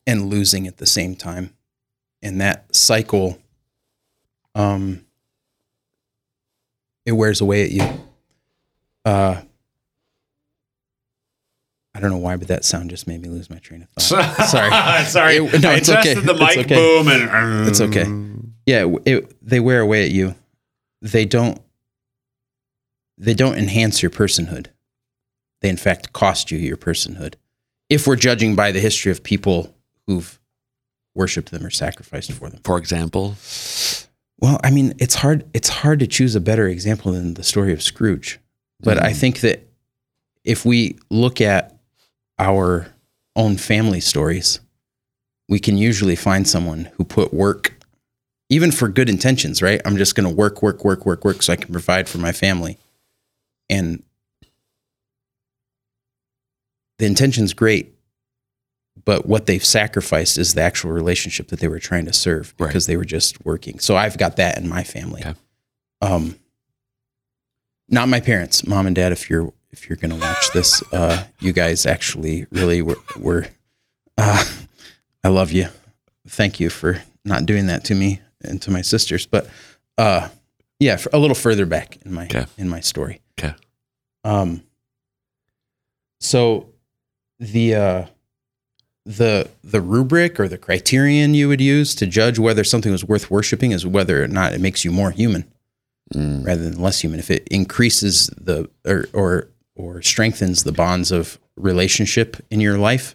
and 0.07 0.29
losing 0.29 0.67
at 0.67 0.77
the 0.77 0.87
same 0.87 1.17
time. 1.17 1.55
And 2.23 2.41
that 2.41 2.75
cycle, 2.75 3.39
um, 4.55 5.05
it 7.07 7.13
wears 7.13 7.41
away 7.41 7.65
at 7.65 7.71
you. 7.71 7.83
Uh, 9.05 9.41
I 11.95 12.01
don't 12.01 12.11
know 12.11 12.19
why, 12.19 12.37
but 12.37 12.49
that 12.49 12.65
sound 12.65 12.91
just 12.91 13.07
made 13.07 13.21
me 13.23 13.29
lose 13.29 13.51
my 13.51 13.59
train 13.59 13.83
of 13.83 13.89
thought. 13.91 14.37
Sorry. 14.49 15.05
sorry. 15.07 15.37
It- 15.37 15.63
no, 15.63 15.71
I 15.71 15.75
it's 15.77 15.89
okay. 15.89 16.15
the 16.15 16.35
It's 16.39 16.57
okay. 16.59 16.75
boom 16.75 17.09
and 17.09 17.69
It's 17.69 17.81
okay. 17.81 18.07
Yeah, 18.67 18.95
it, 19.05 19.37
they 19.47 19.59
wear 19.61 19.81
away 19.81 20.05
at 20.05 20.11
you. 20.11 20.35
They 21.03 21.25
don't. 21.25 21.61
They 23.19 23.35
don't 23.35 23.57
enhance 23.59 24.03
your 24.03 24.11
personhood. 24.11 24.69
They 25.61 25.69
in 25.69 25.77
fact 25.77 26.13
cost 26.15 26.51
you 26.51 26.59
your 26.59 26.77
personhood. 26.79 27.35
If 27.91 28.07
we're 28.07 28.17
judging 28.17 28.55
by 28.57 28.73
the 28.73 28.81
history 28.81 29.13
of 29.13 29.23
people 29.23 29.75
who've 30.07 30.39
worshipped 31.21 31.51
them 31.51 31.67
or 31.67 31.69
sacrificed 31.69 32.33
for 32.33 32.49
them. 32.49 32.61
For 32.65 32.79
example, 32.79 33.37
Well, 34.41 34.59
I 34.65 34.71
mean, 34.71 34.95
it's 34.99 35.17
hard. 35.17 35.45
It's 35.53 35.69
hard 35.69 36.01
to 36.01 36.07
choose 36.07 36.35
a 36.35 36.41
better 36.41 36.67
example 36.67 37.13
than 37.13 37.35
the 37.35 37.43
story 37.43 37.75
of 37.75 37.83
Scrooge. 37.83 38.41
But 38.81 38.97
I 38.97 39.13
mm. 39.13 39.17
think 39.17 39.41
that 39.41 39.69
if 40.45 40.65
we 40.65 40.99
look 41.11 41.43
at 41.43 41.77
our 42.39 42.87
own 43.37 43.59
family 43.59 44.01
stories, 44.01 44.61
we 45.47 45.59
can 45.59 45.77
usually 45.77 46.17
find 46.17 46.49
someone 46.49 46.89
who 46.95 47.05
put 47.05 47.35
work, 47.35 47.75
even 48.49 48.73
for 48.73 48.89
good 48.89 49.11
intentions. 49.11 49.61
Right? 49.61 49.83
I'm 49.85 49.99
just 49.99 50.15
going 50.15 50.29
to 50.29 50.35
work, 50.35 50.63
work, 50.63 50.87
work, 50.87 51.05
work, 51.05 51.23
work, 51.23 51.43
so 51.43 51.53
I 51.53 51.57
can 51.57 51.71
provide 51.71 52.09
for 52.09 52.17
my 52.17 52.33
family, 52.33 52.79
and 53.69 54.03
the 56.99 57.05
intention's 57.05 57.53
great. 57.53 57.95
But 59.11 59.27
what 59.27 59.47
they've 59.47 59.65
sacrificed 59.65 60.39
is 60.39 60.55
the 60.55 60.61
actual 60.61 60.93
relationship 60.93 61.49
that 61.49 61.59
they 61.59 61.67
were 61.67 61.81
trying 61.81 62.05
to 62.05 62.13
serve 62.13 62.55
Right. 62.61 62.69
because 62.69 62.87
they 62.87 62.97
were 62.97 63.05
just 63.05 63.45
working. 63.45 63.81
So 63.81 63.97
I've 63.97 64.17
got 64.17 64.37
that 64.37 64.57
in 64.57 64.69
my 64.69 64.85
family. 64.85 65.21
Okay. 65.23 65.35
Um, 66.01 66.39
not 67.89 68.09
my 68.09 68.21
parents, 68.21 68.65
mom 68.65 68.87
and 68.87 68.95
dad. 68.95 69.11
If 69.11 69.29
you're 69.29 69.53
if 69.73 69.89
you're 69.89 69.97
gonna 69.97 70.15
watch 70.15 70.53
this, 70.53 70.81
uh, 70.93 71.25
you 71.41 71.53
guys 71.53 71.87
actually 71.87 72.47
really 72.53 72.83
were. 72.83 72.99
were 73.19 73.49
uh, 74.17 74.45
I 75.25 75.29
love 75.29 75.51
you. 75.51 75.67
Thank 76.29 76.61
you 76.61 76.71
for 76.71 77.03
not 77.25 77.47
doing 77.47 77.67
that 77.67 77.83
to 77.87 77.97
me 77.97 78.21
and 78.45 78.63
to 78.63 78.71
my 78.71 78.81
sisters. 78.83 79.27
But 79.27 79.51
uh, 79.99 80.29
yeah, 80.79 80.95
for 80.99 81.11
a 81.13 81.19
little 81.19 81.35
further 81.35 81.67
back 81.67 81.99
in 82.05 82.13
my 82.15 82.27
Okay. 82.27 82.47
in 82.57 82.69
my 82.69 82.79
story. 82.79 83.23
Okay. 83.37 83.57
Um. 84.23 84.63
So, 86.21 86.69
the 87.41 87.75
uh, 87.75 88.07
the 89.07 89.49
the 89.65 89.81
rubric 89.81 90.39
or 90.39 90.47
the 90.49 90.59
criterion 90.59 91.35
you 91.35 91.49
would 91.49 91.61
use 91.61 91.95
to 91.95 92.07
judge 92.07 92.39
whether 92.39 92.63
something 92.65 92.93
was 92.93 93.05
worth 93.05 93.31
worshiping 93.31 93.73
is 93.73 93.87
whether 93.87 94.23
or 94.23 94.29
not 94.29 94.53
it 94.53 94.61
makes 94.61 94.85
you 94.85 94.91
more 94.91 95.11
human 95.11 95.45
Mm, 96.13 96.45
rather 96.45 96.69
than 96.69 96.83
less 96.83 96.99
human. 97.01 97.21
If 97.21 97.31
it 97.31 97.47
increases 97.53 98.27
the 98.37 98.69
or 98.85 99.07
or 99.13 99.49
or 99.77 100.03
strengthens 100.03 100.65
the 100.65 100.73
bonds 100.73 101.13
of 101.13 101.39
relationship 101.57 102.37
in 102.51 102.59
your 102.59 102.77
life 102.79 103.15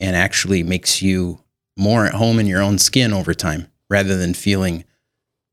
and 0.00 0.16
actually 0.16 0.64
makes 0.64 1.00
you 1.00 1.38
more 1.76 2.04
at 2.04 2.14
home 2.14 2.40
in 2.40 2.46
your 2.48 2.60
own 2.60 2.78
skin 2.78 3.12
over 3.12 3.32
time 3.32 3.68
rather 3.88 4.16
than 4.16 4.34
feeling 4.34 4.82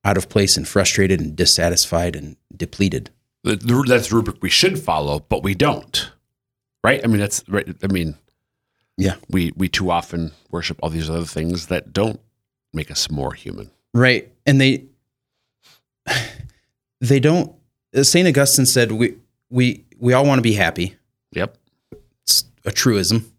out 0.03 0.17
of 0.17 0.29
place 0.29 0.57
and 0.57 0.67
frustrated 0.67 1.19
and 1.21 1.35
dissatisfied 1.35 2.15
and 2.15 2.35
depleted. 2.57 3.11
the- 3.43 3.55
the- 3.55 3.83
that's 3.87 4.09
the 4.09 4.15
rubric 4.15 4.37
we 4.41 4.49
should 4.49 4.79
follow, 4.79 5.19
but 5.29 5.43
we 5.43 5.53
don't. 5.53 6.09
Right? 6.83 7.01
I 7.03 7.07
mean, 7.07 7.19
that's 7.19 7.43
right. 7.47 7.67
I 7.83 7.87
mean, 7.87 8.15
Yeah. 8.99 9.15
we 9.29 9.53
we 9.55 9.69
too 9.69 9.89
often 9.91 10.31
worship 10.51 10.77
all 10.83 10.89
these 10.89 11.09
other 11.09 11.25
things 11.25 11.67
that 11.67 11.93
don't 11.93 12.19
make 12.73 12.91
us 12.91 13.09
more 13.09 13.33
human. 13.33 13.71
Right. 13.93 14.29
And 14.45 14.59
they 14.59 14.85
they 17.01 17.19
don't 17.19 17.55
St. 17.95 18.27
Augustine 18.27 18.65
said 18.65 18.91
we 18.91 19.15
we 19.49 19.85
we 19.99 20.13
all 20.13 20.25
want 20.25 20.39
to 20.39 20.43
be 20.43 20.53
happy. 20.53 20.95
Yep. 21.31 21.57
It's 22.23 22.43
a 22.65 22.71
truism. 22.71 23.31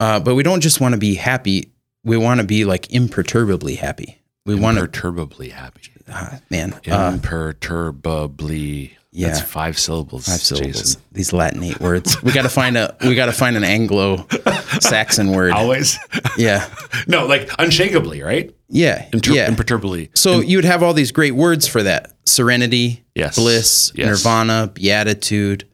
Uh, 0.00 0.18
but 0.18 0.34
we 0.34 0.42
don't 0.42 0.60
just 0.62 0.80
want 0.80 0.94
to 0.94 0.98
be 0.98 1.14
happy. 1.14 1.70
We 2.04 2.16
want 2.16 2.40
to 2.40 2.46
be 2.46 2.64
like 2.64 2.90
imperturbably 2.90 3.76
happy. 3.76 4.20
We 4.46 4.54
want 4.54 4.78
to, 4.78 4.84
Imperturbably 4.84 5.50
happy. 5.50 5.82
uh, 6.08 6.38
man, 6.48 6.72
uh, 6.90 7.12
Imperturbably. 7.14 8.96
Yeah. 9.12 9.28
That's 9.28 9.40
five 9.42 9.76
syllables. 9.76 10.26
five 10.26 10.40
syllables. 10.40 10.76
Jason. 10.94 11.02
These 11.10 11.30
Latinate 11.32 11.80
words. 11.80 12.22
We 12.22 12.30
got 12.32 12.42
to 12.42 12.48
find 12.48 12.76
a. 12.76 12.96
We 13.02 13.16
got 13.16 13.26
to 13.26 13.32
find 13.32 13.56
an 13.56 13.64
Anglo-Saxon 13.64 15.32
word. 15.32 15.50
Always. 15.52 15.98
Yeah, 16.38 16.72
no, 17.08 17.26
like 17.26 17.48
unshakably, 17.58 18.24
right? 18.24 18.54
yeah, 18.68 19.08
Inter- 19.12 19.32
yeah. 19.32 19.48
Imperturbably. 19.50 20.10
So 20.14 20.38
you 20.40 20.58
would 20.58 20.64
have 20.64 20.84
all 20.84 20.94
these 20.94 21.10
great 21.10 21.34
words 21.34 21.66
for 21.66 21.82
that: 21.82 22.12
serenity, 22.24 23.04
Yes. 23.16 23.34
bliss, 23.34 23.90
Yes. 23.96 24.06
nirvana, 24.06 24.70
beatitude, 24.72 25.66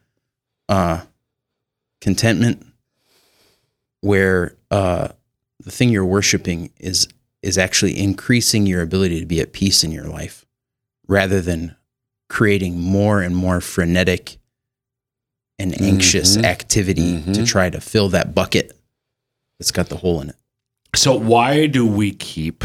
uh, 0.70 1.03
contentment. 2.01 2.64
Where 4.01 4.57
uh, 4.70 5.09
the 5.62 5.70
thing 5.70 5.90
you're 5.90 6.07
worshiping 6.07 6.70
is 6.79 7.07
is 7.42 7.59
actually 7.59 7.99
increasing 7.99 8.66
your 8.66 8.81
ability 8.81 9.20
to 9.20 9.27
be 9.27 9.40
at 9.40 9.53
peace 9.53 9.85
in 9.85 9.92
your 9.92 10.07
life, 10.09 10.46
rather 11.07 11.42
than 11.42 11.76
creating 12.29 12.81
more 12.81 13.21
and 13.23 13.37
more 13.37 13.61
frenetic 13.61 14.39
and 15.59 15.81
anxious 15.81 16.37
Mhm. 16.37 16.45
activity 16.45 17.23
to 17.23 17.31
Mhm. 17.41 17.47
try 17.47 17.71
to 17.71 17.81
fill 17.81 18.09
that 18.11 18.35
bucket 18.35 18.73
that's 19.59 19.71
got 19.71 19.89
the 19.89 19.97
hole 19.99 20.21
in 20.21 20.31
it. 20.31 20.37
So 20.95 21.15
why 21.17 21.67
do 21.67 21.87
we 21.87 22.12
keep 22.12 22.65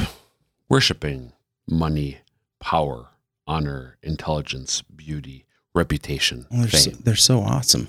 worshiping 0.70 1.32
money, 1.68 2.20
power, 2.60 3.08
honor, 3.48 3.98
intelligence, 4.04 4.82
beauty, 4.96 5.46
reputation, 5.74 6.48
Well, 6.52 6.68
they're, 6.68 6.80
so, 6.82 6.90
they're 6.92 7.16
so 7.16 7.40
awesome. 7.42 7.88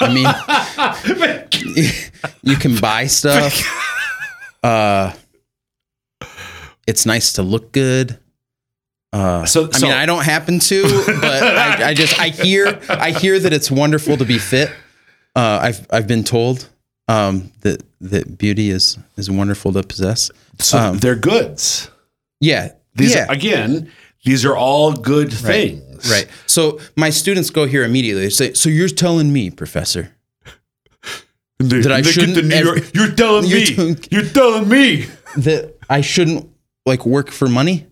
I 0.00 0.12
mean, 0.12 0.26
you 2.42 2.56
can 2.56 2.76
buy 2.78 3.06
stuff. 3.06 3.62
Uh, 4.62 5.12
it's 6.88 7.06
nice 7.06 7.34
to 7.34 7.42
look 7.42 7.70
good. 7.70 8.18
Uh, 9.16 9.46
So- 9.46 9.68
I 9.72 9.78
mean, 9.80 9.92
I 9.92 10.06
don't 10.06 10.24
happen 10.24 10.58
to, 10.58 10.82
but 11.20 11.42
I, 11.42 11.88
I 11.90 11.94
just 11.94 12.18
I 12.20 12.28
hear 12.28 12.78
I 12.88 13.10
hear 13.12 13.38
that 13.40 13.52
it's 13.52 13.70
wonderful 13.70 14.16
to 14.16 14.24
be 14.24 14.38
fit. 14.38 14.68
Uh, 15.34 15.58
I've 15.62 15.86
I've 15.90 16.06
been 16.06 16.24
told 16.24 16.68
um, 17.08 17.50
that 17.60 17.82
that 18.00 18.36
beauty 18.38 18.70
is 18.70 18.98
is 19.16 19.30
wonderful 19.30 19.72
to 19.72 19.82
possess. 19.82 20.30
So 20.58 20.78
Um, 20.78 20.98
they're 20.98 21.14
goods. 21.20 21.90
Yeah, 22.40 22.72
These 22.94 23.14
yeah, 23.14 23.26
are, 23.28 23.32
again, 23.32 23.90
these 24.24 24.44
are 24.44 24.56
all 24.56 24.92
good 24.92 25.32
Right. 25.32 25.42
things. 25.52 26.10
right. 26.10 26.26
So 26.46 26.78
my 26.96 27.10
students 27.10 27.50
go 27.50 27.66
here 27.66 27.84
immediately. 27.84 28.24
They 28.24 28.30
say, 28.30 28.52
"So 28.54 28.68
you're 28.68 28.88
telling 28.94 29.32
me, 29.32 29.50
professor, 29.50 30.12
They- 31.58 31.80
That 31.80 31.92
I 31.92 32.02
shouldn't 32.02 32.34
the 32.34 32.42
New 32.42 32.54
ever- 32.54 32.76
York- 32.76 32.90
you're 32.94 33.12
telling 33.14 33.46
You're 33.48 33.60
me. 33.60 33.74
telling- 33.74 33.98
you're 34.10 34.28
telling 34.28 34.68
me. 34.68 35.06
that 35.38 35.74
I 35.88 36.02
shouldn't 36.02 36.48
like 36.84 37.06
work 37.06 37.30
for 37.30 37.48
money. 37.48 37.86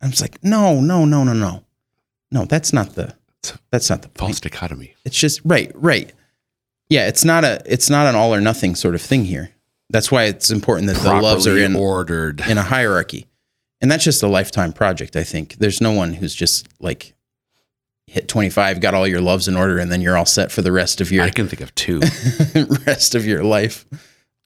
I'm 0.00 0.10
just 0.10 0.22
like, 0.22 0.42
no, 0.42 0.80
no, 0.80 1.04
no, 1.04 1.24
no, 1.24 1.32
no, 1.32 1.64
no. 2.30 2.44
That's 2.44 2.72
not 2.72 2.94
the. 2.94 3.14
That's 3.70 3.88
not 3.88 4.02
the 4.02 4.08
point. 4.08 4.18
False 4.18 4.40
dichotomy. 4.40 4.94
It's 5.04 5.16
just 5.16 5.40
right, 5.44 5.70
right. 5.74 6.12
Yeah, 6.88 7.06
it's 7.06 7.24
not 7.24 7.44
a. 7.44 7.62
It's 7.66 7.88
not 7.88 8.06
an 8.06 8.14
all 8.14 8.34
or 8.34 8.40
nothing 8.40 8.74
sort 8.74 8.94
of 8.94 9.02
thing 9.02 9.24
here. 9.24 9.50
That's 9.90 10.10
why 10.10 10.24
it's 10.24 10.50
important 10.50 10.88
that 10.88 10.96
the 10.96 11.20
loves 11.20 11.46
are 11.46 11.56
in 11.56 11.76
ordered. 11.76 12.40
in 12.48 12.58
a 12.58 12.62
hierarchy, 12.62 13.26
and 13.80 13.90
that's 13.90 14.04
just 14.04 14.22
a 14.22 14.28
lifetime 14.28 14.72
project. 14.72 15.16
I 15.16 15.22
think 15.24 15.54
there's 15.56 15.80
no 15.80 15.92
one 15.92 16.14
who's 16.14 16.34
just 16.34 16.68
like 16.80 17.14
hit 18.06 18.26
25, 18.26 18.80
got 18.80 18.94
all 18.94 19.06
your 19.06 19.20
loves 19.20 19.48
in 19.48 19.56
order, 19.56 19.78
and 19.78 19.92
then 19.92 20.00
you're 20.00 20.16
all 20.16 20.24
set 20.26 20.50
for 20.50 20.62
the 20.62 20.72
rest 20.72 21.00
of 21.00 21.12
your 21.12 21.24
I 21.24 21.30
can 21.30 21.46
think 21.46 21.60
of 21.60 21.74
two. 21.74 22.00
rest 22.86 23.14
of 23.14 23.24
your 23.26 23.44
life. 23.44 23.84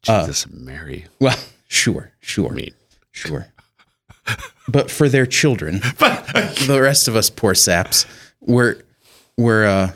Uh, 0.09 0.21
Jesus 0.27 0.47
and 0.47 0.65
Mary. 0.65 1.07
Well, 1.21 1.39
sure, 1.69 2.13
sure. 2.21 2.51
I 2.51 2.55
mean, 2.55 2.75
Sure. 3.13 3.47
But 4.69 4.91
for 4.91 5.09
their 5.09 5.27
children, 5.27 5.81
the 5.99 6.79
rest 6.81 7.09
of 7.09 7.17
us 7.17 7.31
poor 7.31 7.55
saps, 7.55 8.07
we're 8.41 8.81
we're 9.37 9.67
uh 9.67 9.93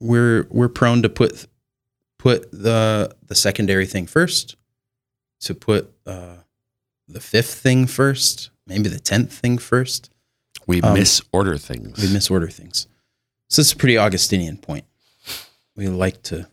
we're 0.00 0.46
we're 0.50 0.68
prone 0.68 1.02
to 1.02 1.08
put 1.08 1.46
put 2.18 2.50
the 2.50 3.14
the 3.26 3.34
secondary 3.34 3.86
thing 3.86 4.06
first, 4.06 4.56
to 5.40 5.54
put 5.54 5.92
uh 6.06 6.36
the 7.08 7.20
fifth 7.20 7.54
thing 7.54 7.86
first, 7.86 8.50
maybe 8.66 8.88
the 8.88 9.00
tenth 9.00 9.32
thing 9.32 9.58
first. 9.58 10.10
we 10.66 10.82
Um, 10.82 10.94
misorder 10.94 11.56
things. 11.58 12.02
We 12.02 12.12
misorder 12.12 12.48
things. 12.48 12.86
So 13.48 13.60
this 13.60 13.68
is 13.68 13.72
a 13.72 13.76
pretty 13.76 13.98
Augustinian 13.98 14.56
point. 14.56 14.84
We 15.76 15.88
like 15.88 16.22
to 16.24 16.48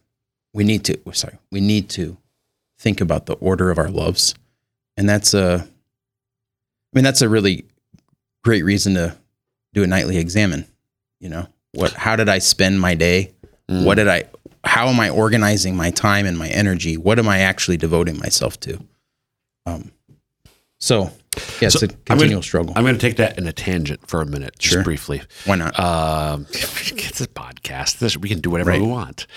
we 0.54 0.64
need 0.64 0.84
to 0.86 1.00
oh, 1.06 1.12
sorry, 1.12 1.38
we 1.52 1.60
need 1.60 1.90
to 1.92 2.18
think 2.78 3.02
about 3.02 3.26
the 3.26 3.34
order 3.34 3.72
of 3.72 3.78
our 3.78 3.90
loves. 3.90 4.36
And 4.96 5.08
that's 5.08 5.34
a 5.34 5.68
mean 6.94 7.04
that's 7.04 7.22
a 7.22 7.30
really 7.30 7.66
great 8.44 8.64
reason 8.64 8.94
to 8.96 9.16
do 9.74 9.84
a 9.84 9.88
nightly 9.88 10.18
examine, 10.18 10.66
you 11.20 11.30
know. 11.30 11.48
What 11.74 11.94
how 11.94 12.16
did 12.16 12.30
I 12.30 12.40
spend 12.40 12.80
my 12.82 12.96
day? 12.96 13.34
Mm. 13.70 13.86
What 13.86 13.96
did 13.96 14.08
I 14.08 14.24
how 14.64 14.88
am 14.88 15.00
I 15.00 15.10
organizing 15.10 15.76
my 15.76 15.92
time 15.92 16.26
and 16.26 16.38
my 16.38 16.48
energy? 16.50 16.98
What 16.98 17.20
am 17.20 17.28
I 17.30 17.40
actually 17.40 17.78
devoting 17.78 18.18
myself 18.18 18.60
to? 18.62 18.80
Um 19.66 19.92
so 20.80 21.12
yeah, 21.62 21.68
it's 21.68 21.80
So, 21.80 21.86
a 21.86 21.90
I'm 21.90 21.96
gonna- 22.06 22.20
continual 22.20 22.42
struggle. 22.42 22.74
I'm 22.76 22.84
going 22.84 22.96
to 22.96 23.00
take 23.00 23.18
that 23.18 23.38
in 23.38 23.46
a 23.48 23.54
tangent 23.54 24.08
for 24.10 24.22
a 24.22 24.26
minute, 24.26 24.58
just 24.58 24.84
briefly. 24.84 25.22
Why 25.46 25.56
not? 25.56 25.80
Um, 25.80 26.48
it's 26.52 27.22
a 27.22 27.28
podcast. 27.28 28.00
This, 28.00 28.18
we 28.18 28.28
can 28.30 28.40
do 28.42 28.50
whatever 28.50 28.72
Right. 28.72 28.82
we 28.82 28.88
want. 28.88 29.28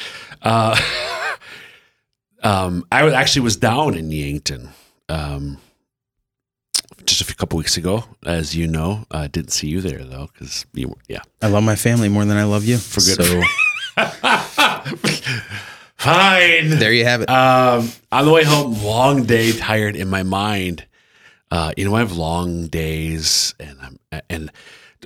Uh, 0.41 0.77
um, 2.43 2.85
I 2.91 3.05
was 3.05 3.13
actually 3.13 3.43
was 3.43 3.57
down 3.57 3.95
in 3.95 4.11
Yankton 4.11 4.71
um, 5.09 5.59
just 7.13 7.21
a 7.21 7.25
few 7.25 7.35
couple 7.37 7.57
weeks 7.59 7.77
ago, 7.77 8.05
as 8.25 8.55
you 8.57 8.67
know. 8.67 9.05
I 9.11 9.27
didn't 9.29 9.51
see 9.53 9.69
you 9.69 9.81
there 9.81 10.05
though, 10.05 10.29
because 10.33 10.67
you, 10.73 10.97
yeah. 11.09 11.21
I 11.41 11.49
love 11.49 11.65
my 11.65 11.77
family 11.77 12.09
more 12.09 12.25
than 12.25 12.37
I 12.37 12.45
love 12.45 12.65
you. 12.65 12.79
For 12.79 13.01
good- 13.01 13.25
So 13.25 13.43
Fine. 15.97 16.71
there 16.81 16.93
you 16.93 17.05
have 17.05 17.23
it. 17.23 17.31
Um, 17.31 17.91
on 18.11 18.25
the 18.25 18.33
way 18.33 18.43
home, 18.45 18.83
long 18.83 19.25
day, 19.25 19.53
tired 19.53 19.95
in 19.95 20.09
my 20.09 20.23
mind. 20.25 20.87
Uh, 21.51 21.73
you 21.77 21.85
know, 21.85 21.95
I 21.95 22.01
have 22.01 22.13
long 22.17 22.67
days, 22.69 23.55
and 23.61 23.79
I'm 23.81 23.99
and 24.31 24.51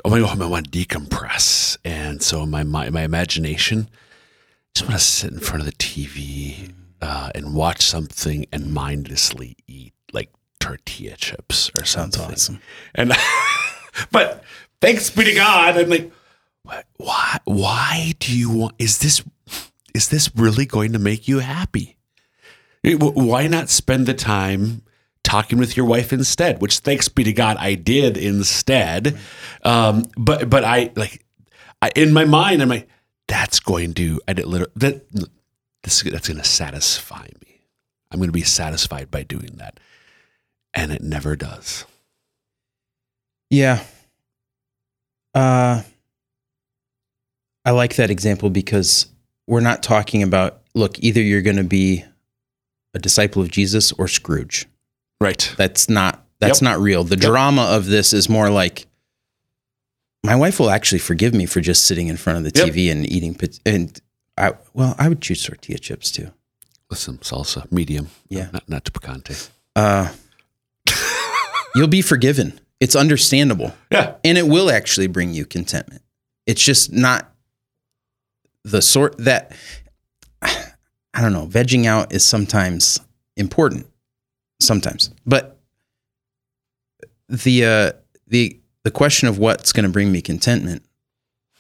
oh 0.05 0.11
my 0.11 0.21
god, 0.21 0.41
I 0.41 0.47
want 0.47 0.71
to 0.73 0.87
decompress, 0.87 1.77
and 1.85 2.23
so 2.23 2.47
my 2.47 2.63
my, 2.63 2.89
my 2.91 3.03
imagination 3.03 3.89
I 3.91 4.79
just 4.79 4.89
want 4.89 4.99
to 5.01 5.05
sit 5.05 5.33
in 5.33 5.41
front 5.41 5.61
of 5.61 5.67
the 5.67 5.73
TV 5.73 6.73
uh, 7.03 7.31
and 7.35 7.55
watch 7.55 7.83
something 7.83 8.47
and 8.53 8.73
mindlessly 8.73 9.57
eat 9.67 9.93
like 10.13 10.31
tortilla 10.67 11.17
chips 11.17 11.71
or 11.77 11.85
something. 11.85 12.23
awesome. 12.23 12.61
And 12.95 13.13
but 14.11 14.43
thanks 14.81 15.11
be 15.11 15.25
to 15.25 15.35
God, 15.35 15.77
I'm 15.79 15.89
like, 15.89 16.11
what, 16.63 16.87
why? 16.97 17.39
Why 17.45 18.15
do 18.19 18.37
you 18.37 18.51
want? 18.51 18.75
Is 18.79 18.99
this 18.99 19.23
is 19.95 20.09
this 20.09 20.31
really 20.37 20.67
going 20.67 20.93
to 20.93 20.99
make 20.99 21.27
you 21.29 21.39
happy? 21.39 21.97
It- 22.83 23.01
Why 23.01 23.47
not 23.47 23.69
spend 23.71 24.07
the 24.07 24.15
time 24.15 24.83
talking 25.25 25.59
with 25.59 25.77
your 25.77 25.87
wife 25.87 26.13
instead? 26.13 26.61
Which, 26.61 26.79
thanks 26.81 27.09
be 27.09 27.25
to 27.25 27.33
God, 27.33 27.57
I 27.59 27.75
did 27.75 28.17
instead. 28.17 29.19
Um, 29.63 30.05
but 30.17 30.51
but 30.51 30.65
I 30.65 30.91
like 30.97 31.25
I, 31.83 31.91
in 31.97 32.13
my 32.13 32.25
mind, 32.25 32.63
I'm 32.63 32.69
like, 32.69 32.89
that's 33.29 33.61
going 33.61 33.95
to 33.95 34.21
I 34.29 34.33
did 34.35 34.47
literally 34.47 34.73
that 34.77 35.03
this 35.83 36.03
that's 36.03 36.29
going 36.29 36.39
to 36.39 36.45
satisfy 36.45 37.27
me. 37.45 37.63
I'm 38.11 38.19
going 38.19 38.29
to 38.29 38.33
be 38.33 38.43
satisfied 38.43 39.11
by 39.11 39.23
doing 39.25 39.57
that, 39.57 39.79
and 40.77 40.93
it 40.93 41.03
never 41.03 41.35
does. 41.35 41.85
Yeah. 43.51 43.83
Uh, 45.35 45.83
I 47.65 47.71
like 47.73 47.97
that 47.97 48.11
example 48.11 48.51
because 48.51 49.07
we're 49.49 49.61
not 49.61 49.83
talking 49.83 50.23
about, 50.23 50.61
look, 50.75 50.99
either 51.01 51.21
you're 51.21 51.43
going 51.43 51.57
to 51.57 51.65
be 51.65 52.05
a 52.95 52.99
disciple 52.99 53.43
of 53.43 53.51
Jesus 53.51 53.91
or 53.93 54.07
Scrooge. 54.07 54.67
Right. 55.21 55.53
That's 55.57 55.89
not, 55.89 56.25
that's 56.39 56.61
Yep. 56.61 56.65
not 56.65 56.81
real. 56.81 57.03
The 57.05 57.17
drama 57.17 57.63
of 57.63 57.87
this 57.87 58.13
is 58.13 58.29
more 58.29 58.51
like, 58.51 58.87
my 60.25 60.37
wife 60.37 60.59
will 60.61 60.71
actually 60.71 60.99
forgive 60.99 61.35
me 61.35 61.47
for 61.47 61.61
just 61.61 61.85
sitting 61.87 62.09
in 62.09 62.17
front 62.17 62.39
of 62.39 62.53
the 62.53 62.59
Yep. 62.59 62.69
TV 62.75 62.91
and 62.91 63.11
eating, 63.11 63.37
and 63.65 64.01
I, 64.37 64.53
well, 64.75 64.95
I 64.99 65.09
would 65.09 65.23
choose 65.23 65.43
tortilla 65.43 65.79
chips 65.79 66.11
too. 66.11 66.33
With 66.91 66.99
some 66.99 67.19
salsa, 67.19 67.71
medium. 67.73 68.09
Yeah. 68.29 68.49
Not, 68.53 68.69
not 68.69 68.85
to 68.85 68.93
picante. 68.93 69.51
Uh, 69.75 70.13
you'll 71.77 71.89
be 71.89 72.03
forgiven. 72.03 72.59
It's 72.81 72.97
understandable. 72.97 73.75
Yeah. 73.91 74.15
and 74.25 74.37
it 74.37 74.47
will 74.47 74.71
actually 74.71 75.07
bring 75.07 75.33
you 75.33 75.45
contentment. 75.45 76.03
It's 76.47 76.63
just 76.63 76.93
not 76.93 77.33
the 78.65 78.83
sort 78.83 79.17
that 79.19 79.53
I 80.43 81.23
don't 81.23 81.33
know. 81.33 81.47
Vegging 81.47 81.87
out 81.87 82.13
is 82.13 82.25
sometimes 82.25 83.01
important, 83.37 83.87
sometimes. 84.61 85.11
But 85.25 85.59
the 87.29 87.65
uh, 87.65 87.93
the 88.27 88.61
the 88.83 88.91
question 88.91 89.29
of 89.29 89.39
what's 89.39 89.73
going 89.73 89.85
to 89.87 89.91
bring 89.91 90.13
me 90.13 90.21
contentment, 90.21 90.85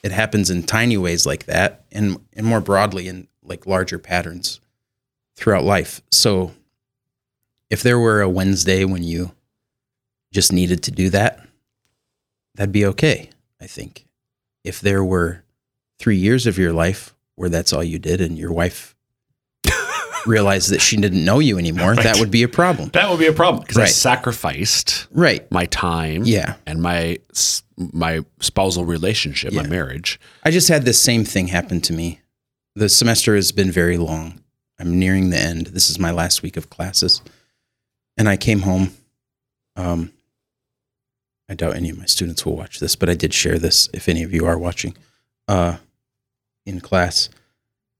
it 0.02 0.12
happens 0.12 0.50
in 0.50 0.62
tiny 0.62 0.98
ways 0.98 1.24
like 1.26 1.46
that, 1.46 1.84
and 1.90 2.20
and 2.34 2.46
more 2.46 2.60
broadly 2.60 3.08
in 3.08 3.28
like 3.42 3.66
larger 3.66 3.98
patterns 3.98 4.60
throughout 5.36 5.64
life. 5.64 6.02
So, 6.10 6.52
if 7.70 7.82
there 7.82 7.98
were 7.98 8.20
a 8.20 8.28
Wednesday 8.28 8.84
when 8.84 9.02
you 9.02 9.32
just 10.32 10.52
needed 10.52 10.82
to 10.84 10.90
do 10.90 11.10
that, 11.10 11.46
that'd 12.54 12.72
be 12.72 12.86
okay. 12.86 13.30
I 13.60 13.66
think. 13.66 14.06
If 14.64 14.80
there 14.80 15.04
were 15.04 15.44
three 15.98 16.16
years 16.16 16.46
of 16.46 16.58
your 16.58 16.72
life 16.72 17.14
where 17.36 17.48
that's 17.48 17.72
all 17.72 17.84
you 17.84 17.98
did, 17.98 18.20
and 18.20 18.36
your 18.38 18.52
wife 18.52 18.94
realized 20.26 20.70
that 20.70 20.80
she 20.80 20.96
didn't 20.96 21.24
know 21.24 21.38
you 21.38 21.58
anymore, 21.58 21.94
that 21.96 22.18
would 22.18 22.30
be 22.30 22.42
a 22.42 22.48
problem. 22.48 22.88
That 22.90 23.08
would 23.10 23.18
be 23.18 23.26
a 23.26 23.32
problem 23.32 23.62
because 23.62 23.78
I 23.78 23.86
sacrificed 23.86 25.06
Right. 25.12 25.50
my 25.52 25.66
time 25.66 26.22
Yeah. 26.24 26.56
and 26.66 26.82
my 26.82 27.18
my 27.78 28.24
spousal 28.40 28.84
relationship, 28.86 29.52
my 29.52 29.66
marriage. 29.66 30.18
I 30.42 30.50
just 30.50 30.68
had 30.68 30.84
this 30.86 31.00
same 31.00 31.24
thing 31.26 31.48
happen 31.48 31.80
to 31.82 31.92
me. 31.92 32.20
The 32.74 32.88
semester 32.88 33.34
has 33.36 33.52
been 33.52 33.70
very 33.70 33.98
long. 33.98 34.40
I'm 34.78 34.98
nearing 34.98 35.28
the 35.30 35.38
end. 35.38 35.68
This 35.68 35.90
is 35.90 35.98
my 35.98 36.10
last 36.10 36.42
week 36.42 36.56
of 36.56 36.70
classes. 36.70 37.20
And 38.16 38.28
I 38.30 38.36
came 38.38 38.60
home. 38.60 38.94
Um, 39.76 40.10
I 41.48 41.54
doubt 41.54 41.76
any 41.76 41.90
of 41.90 41.98
my 41.98 42.06
students 42.06 42.44
will 42.44 42.56
watch 42.56 42.80
this, 42.80 42.96
but 42.96 43.08
I 43.08 43.14
did 43.14 43.32
share 43.32 43.58
this 43.58 43.88
if 43.94 44.08
any 44.08 44.22
of 44.22 44.32
you 44.32 44.46
are 44.46 44.58
watching 44.58 44.96
uh, 45.48 45.76
in 46.64 46.80
class. 46.80 47.28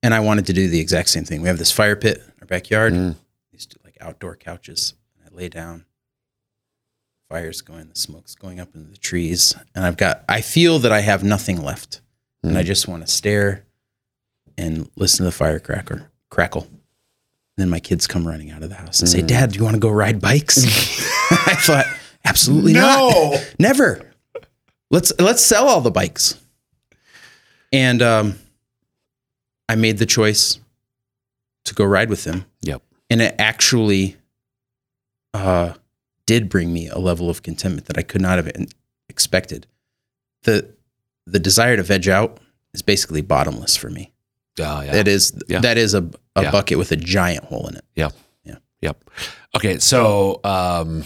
And 0.02 0.12
I 0.14 0.20
wanted 0.20 0.46
to 0.46 0.52
do 0.52 0.68
the 0.68 0.80
exact 0.80 1.08
same 1.10 1.24
thing. 1.24 1.42
We 1.42 1.48
have 1.48 1.58
this 1.58 1.72
fire 1.72 1.96
pit 1.96 2.18
in 2.18 2.32
our 2.42 2.46
backyard, 2.46 2.92
Mm. 2.92 3.16
these 3.52 3.68
like 3.84 3.96
outdoor 4.00 4.36
couches. 4.36 4.94
And 5.16 5.28
I 5.32 5.36
lay 5.36 5.48
down, 5.48 5.84
fire's 7.28 7.60
going, 7.60 7.88
the 7.88 7.98
smoke's 7.98 8.34
going 8.34 8.60
up 8.60 8.74
into 8.74 8.90
the 8.90 8.96
trees. 8.98 9.54
And 9.74 9.84
I've 9.84 9.96
got, 9.96 10.24
I 10.28 10.40
feel 10.40 10.78
that 10.80 10.92
I 10.92 11.00
have 11.00 11.22
nothing 11.24 11.62
left 11.62 12.00
and 12.42 12.56
I 12.56 12.62
just 12.62 12.86
want 12.86 13.04
to 13.04 13.12
stare 13.12 13.64
and 14.56 14.88
listen 14.96 15.18
to 15.18 15.24
the 15.24 15.32
firecracker 15.32 16.10
crackle. 16.30 16.62
And 16.62 16.78
then 17.56 17.70
my 17.70 17.80
kids 17.80 18.06
come 18.06 18.26
running 18.26 18.50
out 18.52 18.62
of 18.62 18.68
the 18.68 18.76
house 18.76 19.00
and 19.00 19.08
say, 19.08 19.20
"Dad, 19.22 19.50
do 19.52 19.58
you 19.58 19.64
want 19.64 19.74
to 19.74 19.80
go 19.80 19.88
ride 19.88 20.20
bikes?" 20.20 20.58
I 21.30 21.54
thought, 21.56 21.86
"Absolutely 22.26 22.72
not, 22.74 23.54
never. 23.58 24.12
Let's 24.90 25.12
let's 25.18 25.42
sell 25.42 25.68
all 25.68 25.80
the 25.80 25.90
bikes." 25.90 26.40
And 27.72 28.00
um, 28.02 28.38
I 29.68 29.74
made 29.74 29.98
the 29.98 30.06
choice 30.06 30.60
to 31.64 31.74
go 31.74 31.84
ride 31.84 32.08
with 32.08 32.24
them, 32.24 32.44
Yep. 32.62 32.82
and 33.10 33.20
it 33.20 33.34
actually 33.38 34.16
uh, 35.34 35.74
did 36.26 36.48
bring 36.48 36.72
me 36.72 36.88
a 36.88 36.98
level 36.98 37.28
of 37.28 37.42
contentment 37.42 37.86
that 37.88 37.98
I 37.98 38.02
could 38.02 38.20
not 38.22 38.36
have 38.38 38.50
expected. 39.08 39.66
the 40.44 40.70
The 41.26 41.40
desire 41.40 41.76
to 41.76 41.82
veg 41.82 42.08
out 42.08 42.38
is 42.72 42.82
basically 42.82 43.20
bottomless 43.20 43.76
for 43.76 43.90
me. 43.90 44.12
Oh, 44.60 44.80
yeah. 44.80 44.92
That 44.92 45.08
is 45.08 45.32
Yeah. 45.48 45.60
that 45.60 45.76
is 45.76 45.92
a, 45.94 46.08
a 46.36 46.42
Yeah. 46.44 46.50
bucket 46.52 46.78
with 46.78 46.92
a 46.92 46.96
giant 46.96 47.44
hole 47.44 47.66
in 47.68 47.76
it. 47.76 47.84
Yep. 47.96 48.12
Yeah. 48.44 48.56
Yep. 48.80 49.10
Okay. 49.56 49.78
So, 49.80 50.40
um, 50.44 51.02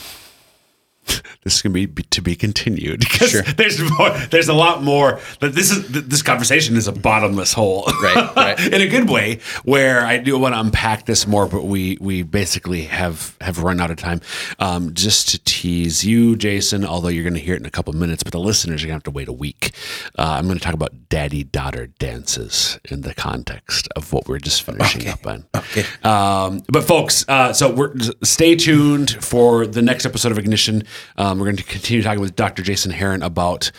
this 1.45 1.57
is 1.57 1.63
going 1.63 1.73
to 1.75 1.87
be 1.87 2.03
to 2.05 2.23
be 2.23 2.35
continued 2.37 3.01
because 3.01 3.31
Sure. 3.31 3.43
there's 3.43 3.81
more, 3.99 4.11
there's 4.31 4.49
a 4.49 4.55
lot 4.55 4.83
more. 4.83 5.21
But 5.41 5.55
this 5.55 5.71
is 5.71 5.89
this 6.09 6.23
conversation 6.23 6.77
is 6.77 6.89
a 6.89 6.93
bottomless 6.93 7.53
hole, 7.53 7.85
Right, 8.03 8.33
right. 8.37 8.73
in 8.73 8.81
a 8.81 8.87
good 8.89 9.09
way. 9.09 9.41
Where 9.65 10.01
I 10.05 10.19
do 10.19 10.39
want 10.39 10.55
to 10.55 10.61
unpack 10.61 11.07
this 11.07 11.27
more, 11.27 11.47
but 11.47 11.65
we 11.65 11.99
we 12.01 12.23
basically 12.23 12.83
have 12.83 13.37
have 13.41 13.63
run 13.63 13.81
out 13.81 13.91
of 13.91 13.97
time. 13.97 14.21
Um, 14.59 14.95
just 14.95 15.29
to 15.31 15.39
tease 15.45 16.05
you, 16.05 16.37
Jason, 16.37 16.85
although 16.85 17.09
you're 17.09 17.25
going 17.25 17.35
to 17.35 17.41
hear 17.41 17.55
it 17.55 17.61
in 17.61 17.67
a 17.67 17.71
couple 17.71 17.93
minutes, 17.93 18.23
but 18.23 18.33
the 18.33 18.41
listeners 18.41 18.83
are 18.83 18.87
going 18.87 19.01
to 19.01 19.03
have 19.03 19.03
to 19.05 19.11
wait 19.11 19.29
a 19.29 19.33
week. 19.33 19.73
Uh, 20.19 20.37
I'm 20.39 20.47
going 20.47 20.59
to 20.59 20.65
talk 20.65 20.75
about 20.75 21.09
daddy 21.09 21.45
daughter 21.45 21.87
dances 21.89 22.79
in 22.91 23.03
the 23.03 23.15
context 23.15 23.89
of 23.97 24.13
what 24.13 24.29
we're 24.29 24.39
just 24.39 24.63
finishing 24.63 25.03
Okay. 25.03 25.11
up 25.11 25.27
on. 25.27 25.45
Okay. 25.55 25.85
Um, 26.03 26.63
but 26.69 26.85
folks, 26.85 27.25
uh, 27.29 27.53
so 27.53 27.73
we're 27.73 27.95
stay 28.23 28.57
tuned 28.57 29.23
for 29.23 29.67
the 29.67 29.83
next 29.83 30.05
episode 30.07 30.33
of 30.33 30.39
Ignition. 30.39 30.83
Um, 31.17 31.39
we're 31.39 31.47
going 31.47 31.57
to 31.57 31.65
continue 31.65 32.03
talking 32.03 32.21
with 32.21 32.37
Dr. 32.37 32.63
Jason 32.63 32.91
Heron 32.93 33.23
about 33.23 33.71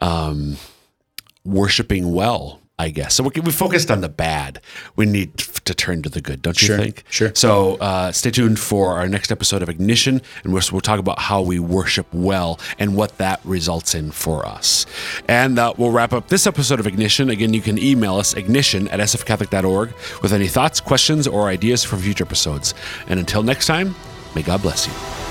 um, 0.00 0.56
worshiping 1.44 2.12
well. 2.12 2.60
I 2.80 2.90
guess 2.90 3.14
so. 3.14 3.24
We, 3.24 3.40
we 3.40 3.50
focused 3.50 3.90
on 3.90 4.02
the 4.02 4.08
bad. 4.08 4.60
We 4.94 5.04
need 5.04 5.36
to 5.36 5.74
turn 5.74 6.00
to 6.02 6.08
the 6.08 6.20
good, 6.20 6.42
don't 6.42 6.62
you 6.62 6.66
Sure, 6.68 6.78
think? 6.78 7.02
sure. 7.10 7.32
So 7.34 7.74
uh, 7.78 8.12
stay 8.12 8.30
tuned 8.30 8.60
for 8.60 8.92
our 8.92 9.08
next 9.08 9.32
episode 9.32 9.62
of 9.62 9.68
Ignition, 9.68 10.22
and 10.44 10.52
we'll, 10.52 10.62
we'll 10.70 10.80
talk 10.80 11.00
about 11.00 11.18
how 11.18 11.42
we 11.42 11.58
worship 11.58 12.06
well 12.12 12.60
and 12.78 12.94
what 12.94 13.18
that 13.18 13.40
results 13.44 13.96
in 13.96 14.12
for 14.12 14.46
us. 14.46 14.86
And 15.26 15.58
uh, 15.58 15.74
we'll 15.76 15.90
wrap 15.90 16.12
up 16.12 16.28
this 16.28 16.46
episode 16.46 16.78
of 16.78 16.86
Ignition. 16.86 17.30
Again, 17.30 17.52
you 17.52 17.62
can 17.62 17.78
email 17.78 18.14
us 18.14 18.34
ignition 18.34 18.86
at 18.90 19.00
sfcatholic.org 19.00 19.92
with 20.22 20.32
any 20.32 20.46
thoughts, 20.46 20.80
questions, 20.80 21.26
or 21.26 21.48
ideas 21.48 21.82
for 21.82 21.96
future 21.96 22.22
episodes. 22.22 22.74
And 23.08 23.18
until 23.18 23.42
next 23.42 23.66
time, 23.66 23.96
may 24.36 24.42
God 24.42 24.62
bless 24.62 24.86
you. 24.86 25.27